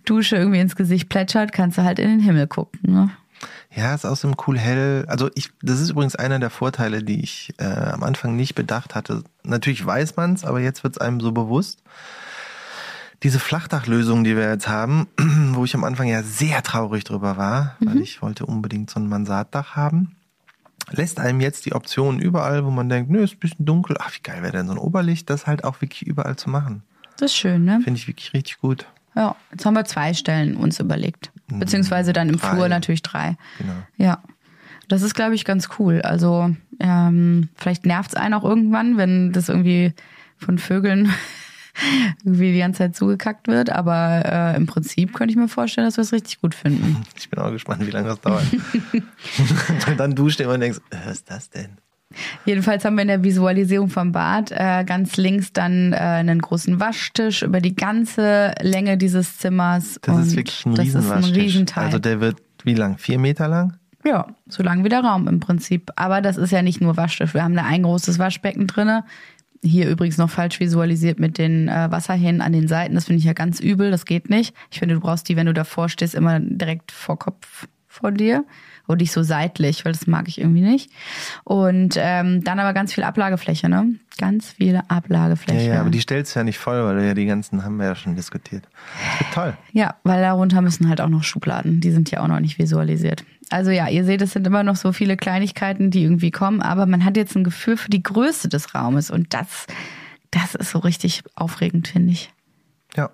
[0.06, 2.80] Dusche irgendwie ins Gesicht plätschert, kannst du halt in den Himmel gucken.
[2.84, 3.10] Ne?
[3.76, 5.06] Ja, ist außerdem cool hell.
[5.08, 8.96] Also ich, das ist übrigens einer der Vorteile, die ich äh, am Anfang nicht bedacht
[8.96, 9.24] hatte.
[9.44, 11.84] Natürlich weiß man's, aber jetzt wird's einem so bewusst.
[13.24, 15.08] Diese Flachdachlösung, die wir jetzt haben,
[15.54, 19.10] wo ich am Anfang ja sehr traurig drüber war, weil ich wollte unbedingt so ein
[19.10, 20.16] Mansarddach haben,
[20.92, 24.14] lässt einem jetzt die Option überall, wo man denkt, nö, ist ein bisschen dunkel, ach
[24.14, 26.84] wie geil wäre denn so ein Oberlicht, das halt auch wirklich überall zu machen.
[27.18, 27.82] Das ist schön, ne?
[27.84, 28.86] Finde ich wirklich richtig gut.
[29.16, 31.32] Ja, jetzt haben wir zwei Stellen uns überlegt.
[31.48, 32.52] Beziehungsweise dann im Drei.
[32.52, 33.36] Flur natürlich drei.
[33.58, 33.74] Genau.
[33.98, 34.22] Ja.
[34.90, 36.02] Das ist, glaube ich, ganz cool.
[36.02, 39.94] Also ähm, vielleicht nervt es einen auch irgendwann, wenn das irgendwie
[40.38, 41.12] von Vögeln
[42.24, 43.70] irgendwie die ganze Zeit zugekackt wird.
[43.70, 47.04] Aber äh, im Prinzip könnte ich mir vorstellen, dass wir es richtig gut finden.
[47.18, 48.46] Ich bin auch gespannt, wie lange das dauert.
[49.88, 51.78] und dann duscht immer und denkst, äh, was ist das denn?
[52.46, 56.80] Jedenfalls haben wir in der Visualisierung vom Bad äh, ganz links dann äh, einen großen
[56.80, 60.00] Waschtisch über die ganze Länge dieses Zimmers.
[60.02, 61.24] Das ist wirklich ein Das ist ein.
[61.24, 61.86] Riesenteil.
[61.86, 62.98] Also der wird wie lang?
[62.98, 63.78] Vier Meter lang?
[64.06, 65.92] Ja, so lang wie der Raum im Prinzip.
[65.96, 67.34] Aber das ist ja nicht nur Waschtisch.
[67.34, 69.04] Wir haben da ein großes Waschbecken drinne.
[69.68, 72.96] Hier übrigens noch falsch visualisiert mit den äh, Wasserhähnen an den Seiten.
[72.96, 73.92] Das finde ich ja ganz übel.
[73.92, 74.56] Das geht nicht.
[74.72, 78.46] Ich finde, du brauchst die, wenn du davor stehst, immer direkt vor Kopf vor dir.
[78.88, 80.90] Oder nicht so seitlich, weil das mag ich irgendwie nicht.
[81.44, 83.96] Und ähm, dann aber ganz viel Ablagefläche, ne?
[84.18, 85.70] Ganz viel Ja, Ablagefläche.
[85.70, 87.96] ja, aber die stellst du ja nicht voll, weil ja die ganzen haben wir ja
[87.96, 88.64] schon diskutiert.
[89.12, 89.58] Das wird toll.
[89.74, 91.82] Ja, weil darunter müssen halt auch noch Schubladen.
[91.82, 93.24] Die sind ja auch noch nicht visualisiert.
[93.50, 96.86] Also ja, ihr seht, es sind immer noch so viele Kleinigkeiten, die irgendwie kommen, aber
[96.86, 99.68] man hat jetzt ein Gefühl für die Größe des Raumes und das,
[100.32, 102.30] das ist so richtig aufregend, finde ich.
[102.96, 103.10] Ja.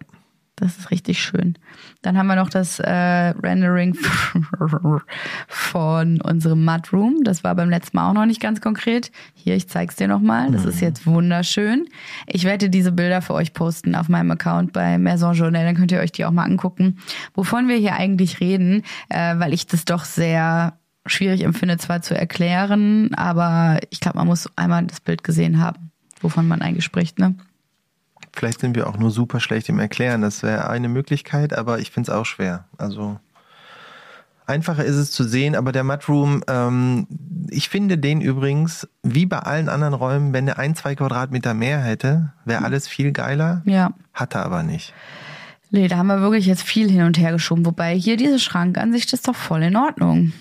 [0.55, 1.57] Das ist richtig schön.
[2.03, 3.95] Dann haben wir noch das äh, Rendering
[5.47, 7.23] von unserem Mudroom.
[7.23, 9.11] Das war beim letzten Mal auch noch nicht ganz konkret.
[9.33, 10.51] Hier, ich zeig's dir nochmal.
[10.51, 11.87] Das ist jetzt wunderschön.
[12.27, 15.65] Ich werde diese Bilder für euch posten auf meinem Account bei Maison Journal.
[15.65, 16.99] Dann könnt ihr euch die auch mal angucken.
[17.33, 20.77] Wovon wir hier eigentlich reden, äh, weil ich das doch sehr
[21.07, 25.91] schwierig empfinde, zwar zu erklären, aber ich glaube, man muss einmal das Bild gesehen haben,
[26.21, 27.35] wovon man eigentlich spricht, ne?
[28.33, 30.21] Vielleicht sind wir auch nur super schlecht im Erklären.
[30.21, 32.65] Das wäre eine Möglichkeit, aber ich finde es auch schwer.
[32.77, 33.19] Also
[34.47, 37.07] einfacher ist es zu sehen, aber der Mudroom, ähm,
[37.49, 41.79] ich finde den übrigens, wie bei allen anderen Räumen, wenn der ein, zwei Quadratmeter mehr
[41.79, 43.61] hätte, wäre alles viel geiler.
[43.65, 43.93] Ja.
[44.13, 44.93] Hat er aber nicht.
[45.69, 47.65] Nee, da haben wir wirklich jetzt viel hin und her geschoben.
[47.65, 50.33] Wobei hier diese Schrankansicht ist doch voll in Ordnung.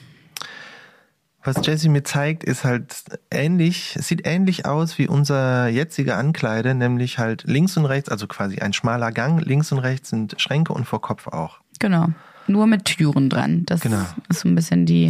[1.45, 2.95] Was Jesse mir zeigt, ist halt
[3.31, 8.27] ähnlich, es sieht ähnlich aus wie unser jetziger Ankleide, nämlich halt links und rechts, also
[8.29, 11.59] quasi ein schmaler Gang, links und rechts sind Schränke und vor Kopf auch.
[11.81, 12.09] Genau.
[12.47, 13.65] Nur mit Türen dran.
[13.67, 14.05] Das Genau.
[14.29, 15.07] ist so ein bisschen die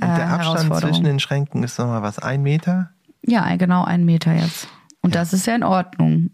[0.00, 2.90] äh, Und der Abstand zwischen den Schränken ist nochmal was, ein Meter?
[3.24, 4.66] ja, genau ein Meter jetzt.
[5.00, 6.30] Und das ist ja in Ordnung.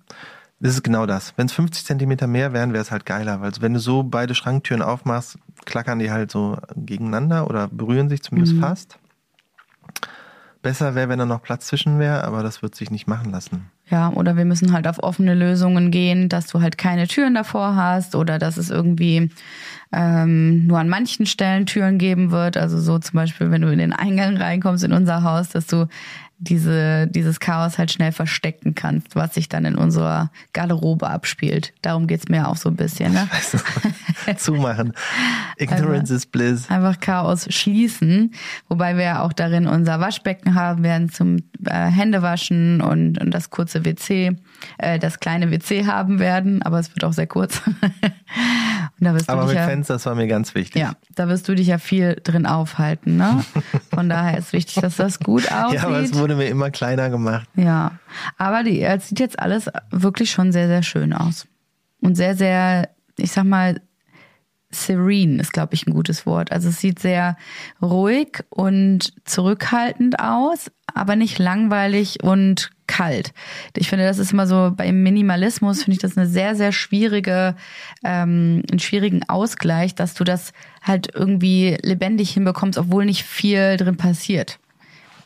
[0.61, 1.35] Das ist genau das.
[1.37, 4.35] Wenn es 50 Zentimeter mehr wären, wäre es halt geiler, weil wenn du so beide
[4.35, 8.61] Schranktüren aufmachst, klackern die halt so gegeneinander oder berühren sich zumindest Mhm.
[8.61, 8.99] fast.
[10.69, 13.71] Besser wäre, wenn da noch Platz zwischen wäre, aber das wird sich nicht machen lassen.
[13.89, 17.75] Ja, oder wir müssen halt auf offene Lösungen gehen, dass du halt keine Türen davor
[17.75, 19.31] hast oder dass es irgendwie
[19.93, 22.57] ähm, nur an manchen Stellen Türen geben wird.
[22.57, 25.87] Also so zum Beispiel, wenn du in den Eingang reinkommst in unser Haus, dass du
[26.41, 31.73] diese, dieses Chaos halt schnell verstecken kannst, was sich dann in unserer Garderobe abspielt.
[31.83, 33.13] Darum geht's mir auch so ein bisschen.
[33.13, 33.29] Ne?
[34.37, 34.93] Zumachen.
[35.57, 36.71] Ignorance is bliss.
[36.71, 38.33] Einfach Chaos schließen,
[38.69, 43.51] wobei wir ja auch darin unser Waschbecken haben werden zum äh, Händewaschen und, und das
[43.51, 44.37] kurze WC,
[44.79, 47.63] äh, das kleine WC haben werden, aber es wird auch sehr kurz.
[49.29, 50.83] Aber mit ja, Fenster, das war mir ganz wichtig.
[50.83, 53.45] ja, da wirst du dich ja viel drin aufhalten, ne?
[53.95, 55.81] Von daher ist wichtig, dass das gut aussieht.
[55.81, 57.49] Ja, aber es wurde mir immer kleiner gemacht.
[57.55, 57.93] Ja,
[58.39, 61.47] aber die, es sieht jetzt alles wirklich schon sehr, sehr schön aus.
[62.01, 63.81] Und sehr, sehr, ich sag mal,
[64.71, 66.53] serene ist, glaube ich, ein gutes Wort.
[66.53, 67.37] Also es sieht sehr
[67.81, 73.33] ruhig und zurückhaltend aus, aber nicht langweilig und kalt.
[73.77, 77.55] Ich finde, das ist immer so beim Minimalismus finde ich das eine sehr sehr schwierige
[78.03, 83.97] ähm, einen schwierigen Ausgleich, dass du das halt irgendwie lebendig hinbekommst, obwohl nicht viel drin
[83.97, 84.59] passiert.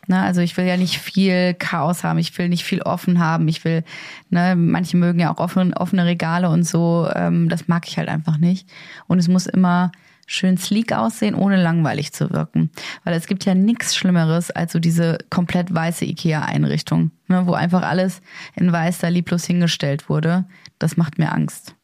[0.05, 3.47] Ne, also ich will ja nicht viel Chaos haben, ich will nicht viel offen haben,
[3.47, 3.85] ich will,
[4.29, 8.09] ne, manche mögen ja auch offen, offene Regale und so, ähm, das mag ich halt
[8.09, 8.67] einfach nicht.
[9.07, 9.93] Und es muss immer
[10.25, 12.71] schön sleek aussehen, ohne langweilig zu wirken.
[13.03, 17.83] Weil es gibt ja nichts Schlimmeres als so diese komplett weiße IKEA-Einrichtung, ne, wo einfach
[17.83, 18.21] alles
[18.55, 20.45] in weiß da lieblos hingestellt wurde.
[20.79, 21.75] Das macht mir Angst.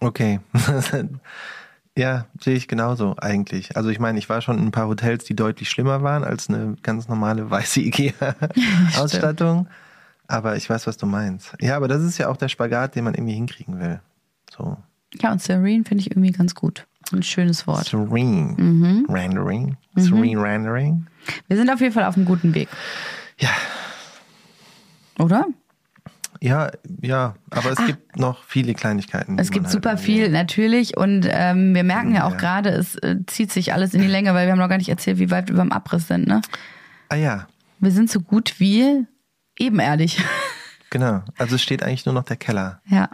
[0.00, 0.40] Okay.
[1.96, 3.76] ja, sehe ich genauso eigentlich.
[3.76, 6.48] Also ich meine, ich war schon in ein paar Hotels, die deutlich schlimmer waren als
[6.48, 9.68] eine ganz normale weiße IKEA-Ausstattung.
[10.26, 11.54] Aber ich weiß, was du meinst.
[11.60, 14.00] Ja, aber das ist ja auch der Spagat, den man irgendwie hinkriegen will.
[14.50, 14.78] So.
[15.20, 16.86] Ja, und Serene finde ich irgendwie ganz gut.
[17.12, 17.86] Ein schönes Wort.
[17.86, 19.06] Serene Mhm.
[19.08, 19.76] Rendering.
[19.96, 21.06] Serene Rendering.
[21.48, 22.68] Wir sind auf jeden Fall auf einem guten Weg.
[23.38, 23.50] Ja,
[25.18, 25.46] Oder?
[26.40, 26.70] ja,
[27.02, 27.34] ja.
[27.50, 29.38] Aber es gibt noch viele Kleinigkeiten.
[29.38, 30.96] Es gibt halt super viel, natürlich.
[30.96, 32.36] Und ähm, wir merken ja auch Ja.
[32.36, 34.88] gerade, es äh, zieht sich alles in die Länge, weil wir haben noch gar nicht
[34.88, 36.26] erzählt, wie weit wir beim Abriss sind.
[36.26, 36.40] Ne?
[37.08, 37.46] Ah ja,
[37.80, 39.06] Wir sind so gut wie
[39.58, 40.22] ebenerdig.
[40.90, 41.22] genau.
[41.38, 42.80] Also es steht eigentlich nur noch der Keller.
[42.86, 43.08] ja.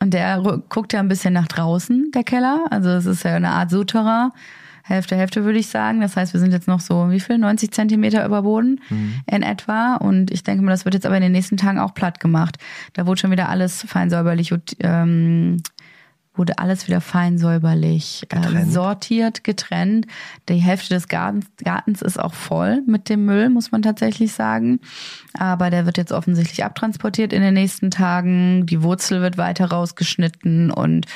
[0.00, 2.66] Und der guckt ja ein bisschen nach draußen, der Keller.
[2.70, 4.30] Also es ist ja eine Art Souterrain.
[4.84, 6.00] Hälfte, Hälfte würde ich sagen.
[6.00, 7.36] Das heißt, wir sind jetzt noch so, wie viel?
[7.36, 8.80] 90 Zentimeter über Boden
[9.26, 9.96] in etwa.
[9.96, 12.56] Und ich denke mal, das wird jetzt aber in den nächsten Tagen auch platt gemacht.
[12.94, 15.58] Da wurde schon wieder alles fein säuberlich, ähm,
[16.38, 20.06] wurde alles wieder fein säuberlich äh, sortiert, getrennt.
[20.48, 24.80] Die Hälfte des Gartens, Gartens ist auch voll mit dem Müll, muss man tatsächlich sagen.
[25.34, 28.66] Aber der wird jetzt offensichtlich abtransportiert in den nächsten Tagen.
[28.66, 31.06] Die Wurzel wird weiter rausgeschnitten und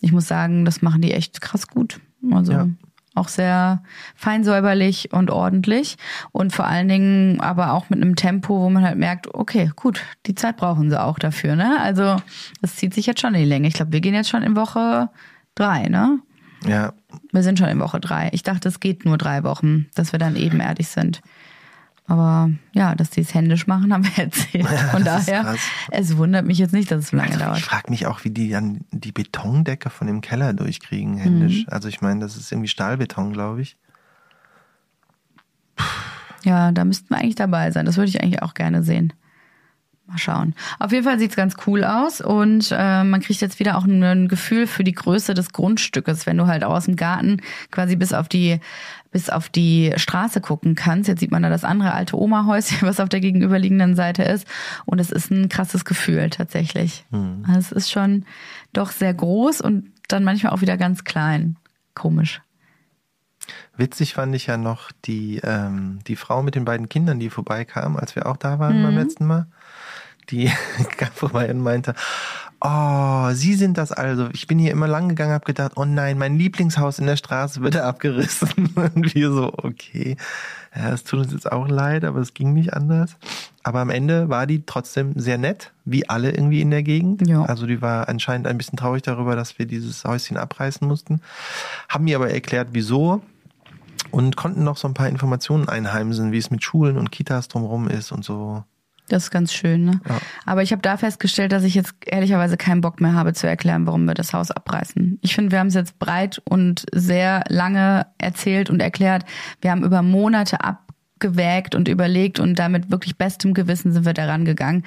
[0.00, 2.00] ich muss sagen, das machen die echt krass gut.
[2.30, 2.68] Also Ja.
[3.14, 3.82] Auch sehr
[4.14, 5.96] fein säuberlich und ordentlich
[6.32, 10.02] und vor allen Dingen aber auch mit einem Tempo, wo man halt merkt, okay, gut,
[10.26, 11.78] die Zeit brauchen sie auch dafür, ne?
[11.80, 12.16] Also
[12.60, 13.68] das zieht sich jetzt schon in die Länge.
[13.68, 15.10] Ich glaube, wir gehen jetzt schon in Woche
[15.54, 16.18] drei, ne?
[16.66, 16.94] Ja,
[17.32, 18.30] Wir sind schon in Woche drei.
[18.32, 21.20] Ich dachte, es geht nur drei Wochen, dass wir dann ebenerdig sind.
[22.06, 24.66] Aber ja, dass die es händisch machen, haben wir erzählt.
[24.66, 25.56] Von ist daher,
[25.90, 27.58] es wundert mich jetzt nicht, dass es so lange Also dauert.
[27.58, 31.60] ich frage mich auch, wie die dann die Betondecke von dem Keller durchkriegen, händisch.
[31.60, 31.72] Mhm.
[31.72, 33.76] Also ich meine, das ist irgendwie Stahlbeton, glaube ich.
[36.44, 37.86] Ja, da müssten wir eigentlich dabei sein.
[37.86, 39.14] Das würde ich eigentlich auch gerne sehen.
[40.06, 40.54] Mal schauen.
[40.78, 44.02] Auf jeden Fall sieht's ganz cool aus und äh, man kriegt jetzt wieder auch ein,
[44.02, 47.40] ein Gefühl für die Größe des Grundstückes, wenn du halt aus dem Garten
[47.70, 48.60] quasi bis auf die
[49.14, 51.06] bis auf die Straße gucken kannst.
[51.08, 54.44] Jetzt sieht man da das andere alte Oma-Häuschen, was auf der gegenüberliegenden Seite ist.
[54.86, 57.04] Und es ist ein krasses Gefühl tatsächlich.
[57.46, 58.26] Also es ist schon
[58.72, 61.56] doch sehr groß und dann manchmal auch wieder ganz klein.
[61.94, 62.42] Komisch.
[63.76, 67.96] Witzig fand ich ja noch die, ähm, die Frau mit den beiden Kindern, die vorbeikam,
[67.96, 68.82] als wir auch da waren Mhm.
[68.84, 69.46] beim letzten Mal.
[70.30, 70.50] Die
[70.98, 71.94] kam vorbei und meinte,
[72.64, 74.28] oh, Sie sind das also.
[74.32, 77.60] Ich bin hier immer lang gegangen, habe gedacht, oh nein, mein Lieblingshaus in der Straße
[77.60, 78.72] wird abgerissen.
[78.74, 80.16] Und wir so, okay,
[80.74, 83.16] ja, es tut uns jetzt auch leid, aber es ging nicht anders.
[83.62, 87.26] Aber am Ende war die trotzdem sehr nett, wie alle irgendwie in der Gegend.
[87.28, 87.44] Ja.
[87.44, 91.20] Also die war anscheinend ein bisschen traurig darüber, dass wir dieses Häuschen abreißen mussten.
[91.88, 93.22] Haben mir aber erklärt, wieso
[94.10, 97.88] und konnten noch so ein paar Informationen einheimsen, wie es mit Schulen und Kitas drumherum
[97.88, 98.64] ist und so.
[99.08, 100.00] Das ist ganz schön, ne?
[100.08, 100.18] Ja.
[100.46, 103.86] Aber ich habe da festgestellt, dass ich jetzt ehrlicherweise keinen Bock mehr habe zu erklären,
[103.86, 105.18] warum wir das Haus abreißen.
[105.20, 109.24] Ich finde, wir haben es jetzt breit und sehr lange erzählt und erklärt.
[109.60, 114.46] Wir haben über Monate abgewägt und überlegt und damit wirklich bestem Gewissen sind wir daran
[114.46, 114.84] gegangen.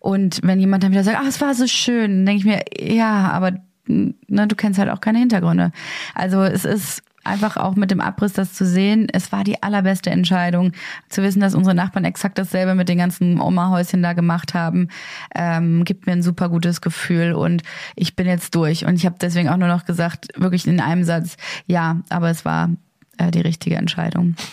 [0.00, 3.30] Und wenn jemand dann wieder sagt, ach, es war so schön, denke ich mir, ja,
[3.30, 3.52] aber
[3.86, 5.70] ne, du kennst halt auch keine Hintergründe.
[6.14, 10.10] Also es ist einfach auch mit dem Abriss das zu sehen, es war die allerbeste
[10.10, 10.72] Entscheidung,
[11.08, 14.88] zu wissen, dass unsere Nachbarn exakt dasselbe mit den ganzen Oma-Häuschen da gemacht haben,
[15.34, 17.62] ähm, gibt mir ein super gutes Gefühl und
[17.96, 18.84] ich bin jetzt durch.
[18.84, 22.44] Und ich habe deswegen auch nur noch gesagt, wirklich in einem Satz, ja, aber es
[22.44, 22.70] war
[23.18, 24.36] äh, die richtige Entscheidung.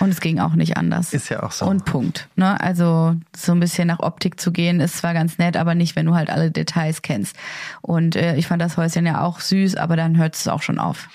[0.00, 1.12] Und es ging auch nicht anders.
[1.12, 1.66] Ist ja auch so.
[1.66, 2.28] Und Punkt.
[2.36, 2.58] Ne?
[2.60, 6.06] Also so ein bisschen nach Optik zu gehen, ist zwar ganz nett, aber nicht, wenn
[6.06, 7.36] du halt alle Details kennst.
[7.82, 10.78] Und äh, ich fand das Häuschen ja auch süß, aber dann hört es auch schon
[10.78, 11.08] auf.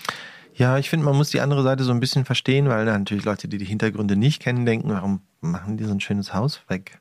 [0.56, 3.48] Ja, ich finde, man muss die andere Seite so ein bisschen verstehen, weil natürlich Leute,
[3.48, 7.00] die die Hintergründe nicht kennen, denken, warum machen die so ein schönes Haus weg?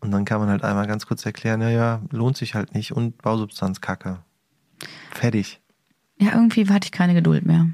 [0.00, 2.92] Und dann kann man halt einmal ganz kurz erklären, ja, ja, lohnt sich halt nicht
[2.92, 4.18] und Bausubstanz kacke.
[5.12, 5.60] Fertig.
[6.18, 7.68] Ja, irgendwie hatte ich keine Geduld mehr.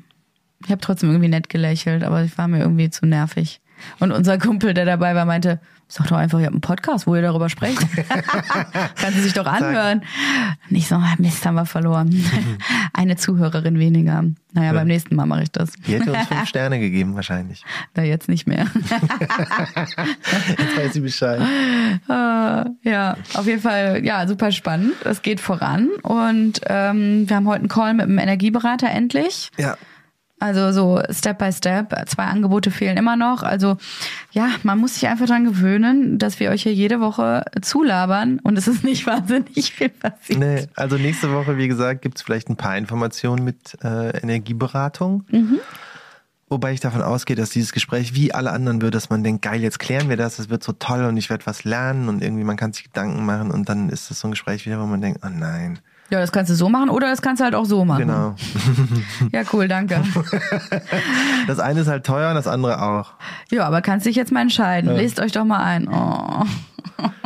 [0.64, 3.60] Ich habe trotzdem irgendwie nett gelächelt, aber ich war mir irgendwie zu nervig.
[4.00, 7.14] Und unser Kumpel, der dabei war, meinte, sag doch einfach, ihr habt einen Podcast, wo
[7.14, 7.78] ihr darüber sprecht.
[8.96, 10.02] Kannst du sich doch anhören.
[10.68, 12.24] Nicht so, Mist, haben wir verloren.
[12.92, 14.24] Eine Zuhörerin weniger.
[14.52, 15.72] Naja, beim nächsten Mal mache ich das.
[15.86, 17.62] Die hätte uns fünf Sterne gegeben, wahrscheinlich.
[17.94, 18.66] Da jetzt nicht mehr.
[20.58, 21.40] Jetzt weiß sie Bescheid.
[22.08, 24.94] Äh, ja, auf jeden Fall, ja, super spannend.
[25.04, 29.50] Es geht voran und ähm, wir haben heute einen Call mit einem Energieberater endlich.
[29.58, 29.76] Ja.
[30.38, 31.94] Also so Step by Step.
[32.08, 33.42] Zwei Angebote fehlen immer noch.
[33.42, 33.78] Also
[34.32, 38.58] ja, man muss sich einfach dran gewöhnen, dass wir euch hier jede Woche zulabern und
[38.58, 40.38] es ist nicht wahnsinnig viel passiert.
[40.38, 45.24] Nee, also nächste Woche, wie gesagt, gibt's vielleicht ein paar Informationen mit äh, Energieberatung.
[46.48, 49.60] Wobei ich davon ausgehe, dass dieses Gespräch wie alle anderen wird, dass man denkt, geil,
[49.62, 52.44] jetzt klären wir das, es wird so toll und ich werde was lernen und irgendwie
[52.44, 55.00] man kann sich Gedanken machen und dann ist das so ein Gespräch wieder, wo man
[55.00, 55.80] denkt, oh nein.
[56.10, 58.00] Ja, das kannst du so machen oder das kannst du halt auch so machen.
[58.06, 58.34] Genau.
[59.32, 60.02] Ja, cool, danke.
[61.46, 63.14] Das eine ist halt teuer, das andere auch.
[63.50, 64.94] Ja, aber kannst dich jetzt mal entscheiden.
[64.94, 65.88] Lest euch doch mal ein.
[65.88, 66.44] Oh.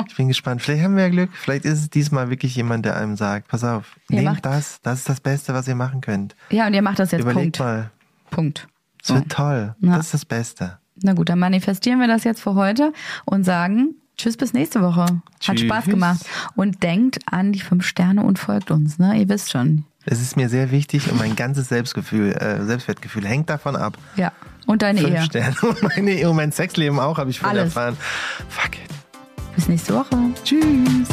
[0.08, 0.60] Ich bin gespannt.
[0.60, 1.30] Vielleicht haben wir ja Glück.
[1.32, 4.98] Vielleicht ist es diesmal wirklich jemand, der einem sagt, pass auf, Ihr nehmt das, das
[5.00, 6.34] ist das Beste, was ihr machen könnt.
[6.50, 7.20] Ja, und ihr macht das jetzt.
[7.20, 7.60] Überlegt Punkt.
[7.60, 7.90] mal.
[8.30, 8.68] Punkt.
[9.02, 9.76] Es wird toll.
[9.80, 9.96] Ja.
[9.96, 10.78] Das ist das Beste.
[11.02, 12.92] Na gut, dann manifestieren wir das jetzt für heute
[13.24, 15.00] und sagen Tschüss bis nächste Woche.
[15.00, 15.62] Hat Tschüss.
[15.62, 16.20] Spaß gemacht.
[16.54, 19.18] Und denkt an die fünf Sterne und folgt uns, ne?
[19.18, 19.86] Ihr wisst schon.
[20.04, 23.96] Es ist mir sehr wichtig und mein ganzes Selbstgefühl, äh, Selbstwertgefühl hängt davon ab.
[24.16, 24.32] Ja.
[24.66, 25.22] Und deine Fünf Ehe.
[25.22, 25.56] Sterne.
[25.62, 27.74] Und meine Ehe und mein Sexleben auch, habe ich vorhin Alles.
[27.74, 27.96] erfahren.
[28.50, 28.90] Fuck it.
[29.56, 30.16] Bis nächste Woche.
[30.44, 31.08] Tschüss.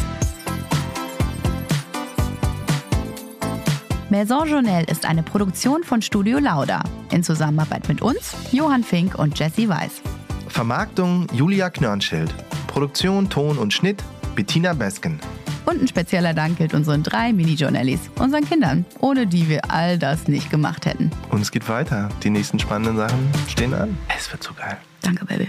[4.10, 9.40] Maison Journal ist eine Produktion von Studio Lauda in Zusammenarbeit mit uns, Johann Fink und
[9.40, 10.02] Jesse Weiß.
[10.50, 12.34] Vermarktung Julia Knörnschild.
[12.78, 14.04] Produktion, Ton und Schnitt
[14.36, 15.20] Bettina Besken.
[15.66, 20.28] Und ein spezieller Dank gilt unseren drei Mini-Journallies, unseren Kindern, ohne die wir all das
[20.28, 21.10] nicht gemacht hätten.
[21.32, 22.08] Und es geht weiter.
[22.22, 23.98] Die nächsten spannenden Sachen stehen an.
[24.16, 24.78] Es wird so geil.
[25.02, 25.48] Danke, Baby.